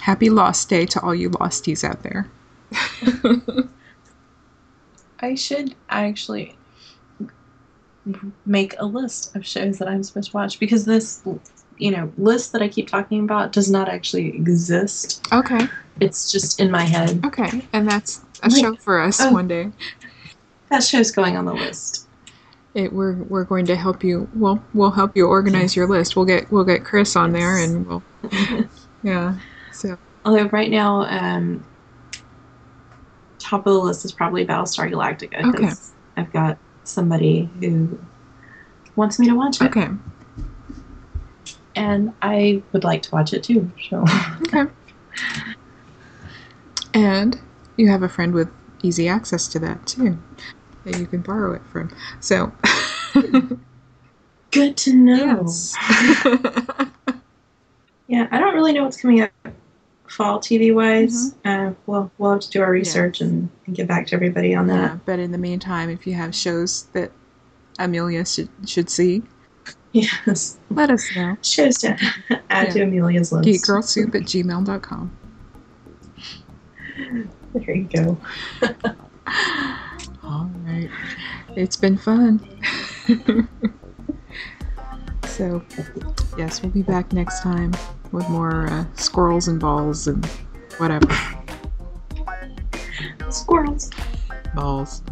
happy 0.00 0.30
Lost 0.30 0.68
Day 0.68 0.86
to 0.86 1.00
all 1.00 1.14
you 1.14 1.30
losties 1.30 1.84
out 1.84 2.02
there. 2.02 2.28
I 5.20 5.34
should 5.34 5.74
actually 5.88 6.56
make 8.46 8.74
a 8.78 8.84
list 8.86 9.34
of 9.36 9.46
shows 9.46 9.78
that 9.78 9.88
I'm 9.88 10.02
supposed 10.02 10.30
to 10.30 10.36
watch 10.36 10.58
because 10.58 10.84
this, 10.84 11.22
you 11.78 11.90
know, 11.90 12.12
list 12.18 12.52
that 12.52 12.62
I 12.62 12.68
keep 12.68 12.88
talking 12.88 13.24
about 13.24 13.52
does 13.52 13.70
not 13.70 13.88
actually 13.88 14.28
exist. 14.28 15.26
Okay, 15.32 15.68
It's 16.00 16.32
just 16.32 16.60
in 16.60 16.70
my 16.70 16.82
head. 16.82 17.24
okay, 17.26 17.62
and 17.72 17.88
that's 17.88 18.22
a 18.42 18.48
Like, 18.48 18.60
show 18.60 18.76
for 18.76 19.00
us 19.00 19.20
oh. 19.20 19.32
one 19.32 19.48
day. 19.48 19.70
That 20.70 20.82
show's 20.82 21.10
going 21.10 21.36
on 21.36 21.44
the 21.44 21.54
list. 21.54 22.06
It, 22.74 22.92
we're 22.92 23.14
we're 23.24 23.44
going 23.44 23.66
to 23.66 23.74
help 23.76 24.04
you. 24.04 24.28
Well, 24.34 24.62
we'll 24.74 24.92
help 24.92 25.16
you 25.16 25.26
organize 25.26 25.74
your 25.74 25.88
list. 25.88 26.14
We'll 26.14 26.24
get 26.24 26.50
we'll 26.52 26.64
get 26.64 26.84
Chris 26.84 27.16
on 27.16 27.32
there, 27.32 27.58
and 27.58 27.86
we'll 27.86 28.02
yeah. 29.02 29.36
So 29.72 29.98
Although 30.24 30.46
right 30.50 30.70
now, 30.70 31.02
um, 31.02 31.64
top 33.40 33.66
of 33.66 33.72
the 33.72 33.80
list 33.80 34.04
is 34.04 34.12
probably 34.12 34.46
Battlestar 34.46 34.88
Galactica 34.90 35.42
Okay. 35.52 35.70
I've 36.16 36.32
got 36.32 36.58
somebody 36.84 37.48
who 37.60 37.98
wants 38.96 39.18
me 39.18 39.28
to 39.28 39.34
watch 39.34 39.60
it, 39.60 39.64
okay, 39.64 39.88
and 41.74 42.12
I 42.22 42.62
would 42.72 42.84
like 42.84 43.02
to 43.02 43.10
watch 43.12 43.32
it 43.32 43.44
too. 43.44 43.70
So 43.88 44.04
okay. 44.46 44.70
And 46.92 47.40
you 47.76 47.88
have 47.88 48.02
a 48.02 48.08
friend 48.08 48.34
with 48.34 48.48
easy 48.82 49.08
access 49.08 49.46
to 49.48 49.58
that 49.60 49.86
too, 49.86 50.18
that 50.84 50.98
you 50.98 51.06
can 51.06 51.20
borrow 51.20 51.52
it 51.52 51.62
from. 51.70 51.90
So 52.20 52.52
good 54.50 54.76
to 54.78 54.94
know. 54.94 55.46
yes. 55.46 55.76
Yeah, 58.10 58.26
I 58.32 58.40
don't 58.40 58.54
really 58.56 58.72
know 58.72 58.82
what's 58.82 59.00
coming 59.00 59.20
up 59.20 59.30
fall 60.10 60.40
TV 60.40 60.74
wise. 60.74 61.34
Uh, 61.44 61.72
we'll 61.86 62.10
we'll 62.18 62.32
have 62.32 62.40
to 62.40 62.50
do 62.50 62.60
our 62.62 62.70
research 62.70 63.20
Yes. 63.20 63.28
and, 63.30 63.48
and 63.66 63.76
get 63.76 63.86
back 63.86 64.06
to 64.08 64.14
everybody 64.14 64.54
on 64.54 64.68
Yeah, 64.68 64.76
that. 64.88 65.06
but 65.06 65.18
in 65.20 65.30
the 65.32 65.38
meantime, 65.38 65.88
if 65.88 66.06
you 66.06 66.14
have 66.14 66.34
shows 66.34 66.84
that 66.92 67.12
Amelia 67.78 68.26
should 68.26 68.48
should 68.66 68.90
see, 68.90 69.22
Yes, 69.92 70.58
let 70.70 70.90
us 70.90 71.04
know. 71.16 71.36
shows 71.42 71.78
to 71.78 71.96
add 72.50 72.72
to 72.72 72.82
Amelia's 72.82 73.32
list. 73.32 73.48
Geekgirlsoup 73.48 74.14
at 74.14 74.22
gmail.com. 74.22 75.16
There 77.54 77.74
you 77.76 77.84
go. 77.94 78.18
All 80.22 80.50
right. 80.64 80.90
It's 81.56 81.76
been 81.76 81.96
fun. 81.96 82.40
so, 85.24 85.62
yes, 86.38 86.62
we'll 86.62 86.70
be 86.72 86.82
back 86.82 87.12
next 87.12 87.42
time 87.42 87.72
with 88.12 88.28
more 88.28 88.66
uh, 88.68 88.84
squirrels 88.94 89.48
and 89.48 89.60
balls 89.60 90.06
and 90.06 90.24
whatever. 90.78 91.08
Squirrels. 93.30 93.90
Balls. 94.54 95.02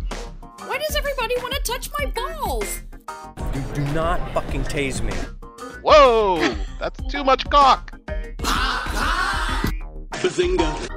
Why 0.67 0.79
does 0.79 0.97
everybody 0.97 1.35
want 1.39 1.55
to 1.55 1.63
touch 1.63 1.91
my 1.99 2.07
balls? 2.07 2.83
You 3.55 3.63
do 3.75 3.85
not 3.93 4.33
fucking 4.33 4.65
tase 4.65 5.01
me. 5.01 5.15
Whoa! 5.83 6.57
That's 6.81 7.01
too 7.11 7.25
much 7.25 7.49
cock! 7.51 7.99
Bazinga. 10.13 10.89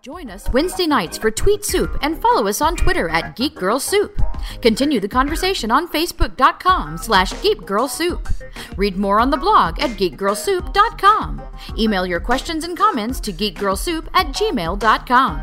Join 0.00 0.30
us 0.30 0.48
Wednesday 0.52 0.86
nights 0.86 1.18
for 1.18 1.30
Tweet 1.30 1.64
Soup 1.64 1.98
and 2.02 2.20
follow 2.22 2.46
us 2.46 2.60
on 2.60 2.76
Twitter 2.76 3.08
at 3.08 3.36
Geek 3.36 3.56
Girl 3.56 3.78
Soup. 3.80 4.16
Continue 4.62 5.00
the 5.00 5.08
conversation 5.08 5.70
on 5.70 5.88
Facebook.com 5.88 6.98
slash 6.98 7.40
Geek 7.42 7.64
Girl 7.66 7.88
Soup. 7.88 8.28
Read 8.76 8.96
more 8.96 9.20
on 9.20 9.30
the 9.30 9.36
blog 9.36 9.80
at 9.80 9.90
geekgirlsoup.com. 9.90 11.42
Email 11.78 12.06
your 12.06 12.20
questions 12.20 12.64
and 12.64 12.76
comments 12.76 13.20
to 13.20 13.32
geekgirlsoup 13.32 14.06
at 14.14 14.26
gmail.com. 14.28 15.42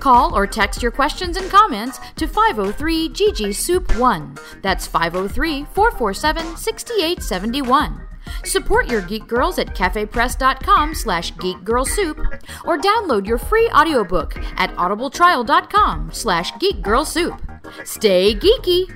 Call 0.00 0.34
or 0.34 0.46
text 0.46 0.82
your 0.82 0.92
questions 0.92 1.36
and 1.36 1.50
comments 1.50 1.98
to 2.16 2.26
503 2.26 3.08
GG 3.10 3.54
Soup 3.54 3.96
1. 3.98 4.36
That's 4.62 4.86
503 4.86 5.64
447 5.64 6.56
6871. 6.56 8.02
Support 8.44 8.90
your 8.90 9.02
Geek 9.02 9.26
Girls 9.26 9.58
at 9.58 9.68
cafepress.com 9.68 10.94
slash 10.94 11.32
geekgirlsoup 11.34 12.18
or 12.64 12.78
download 12.78 13.26
your 13.26 13.38
free 13.38 13.68
audiobook 13.70 14.36
at 14.56 14.74
audibletrial.com 14.76 16.10
slash 16.12 16.52
geekgirlsoup. 16.54 17.55
Stay 17.84 18.34
geeky. 18.34 18.86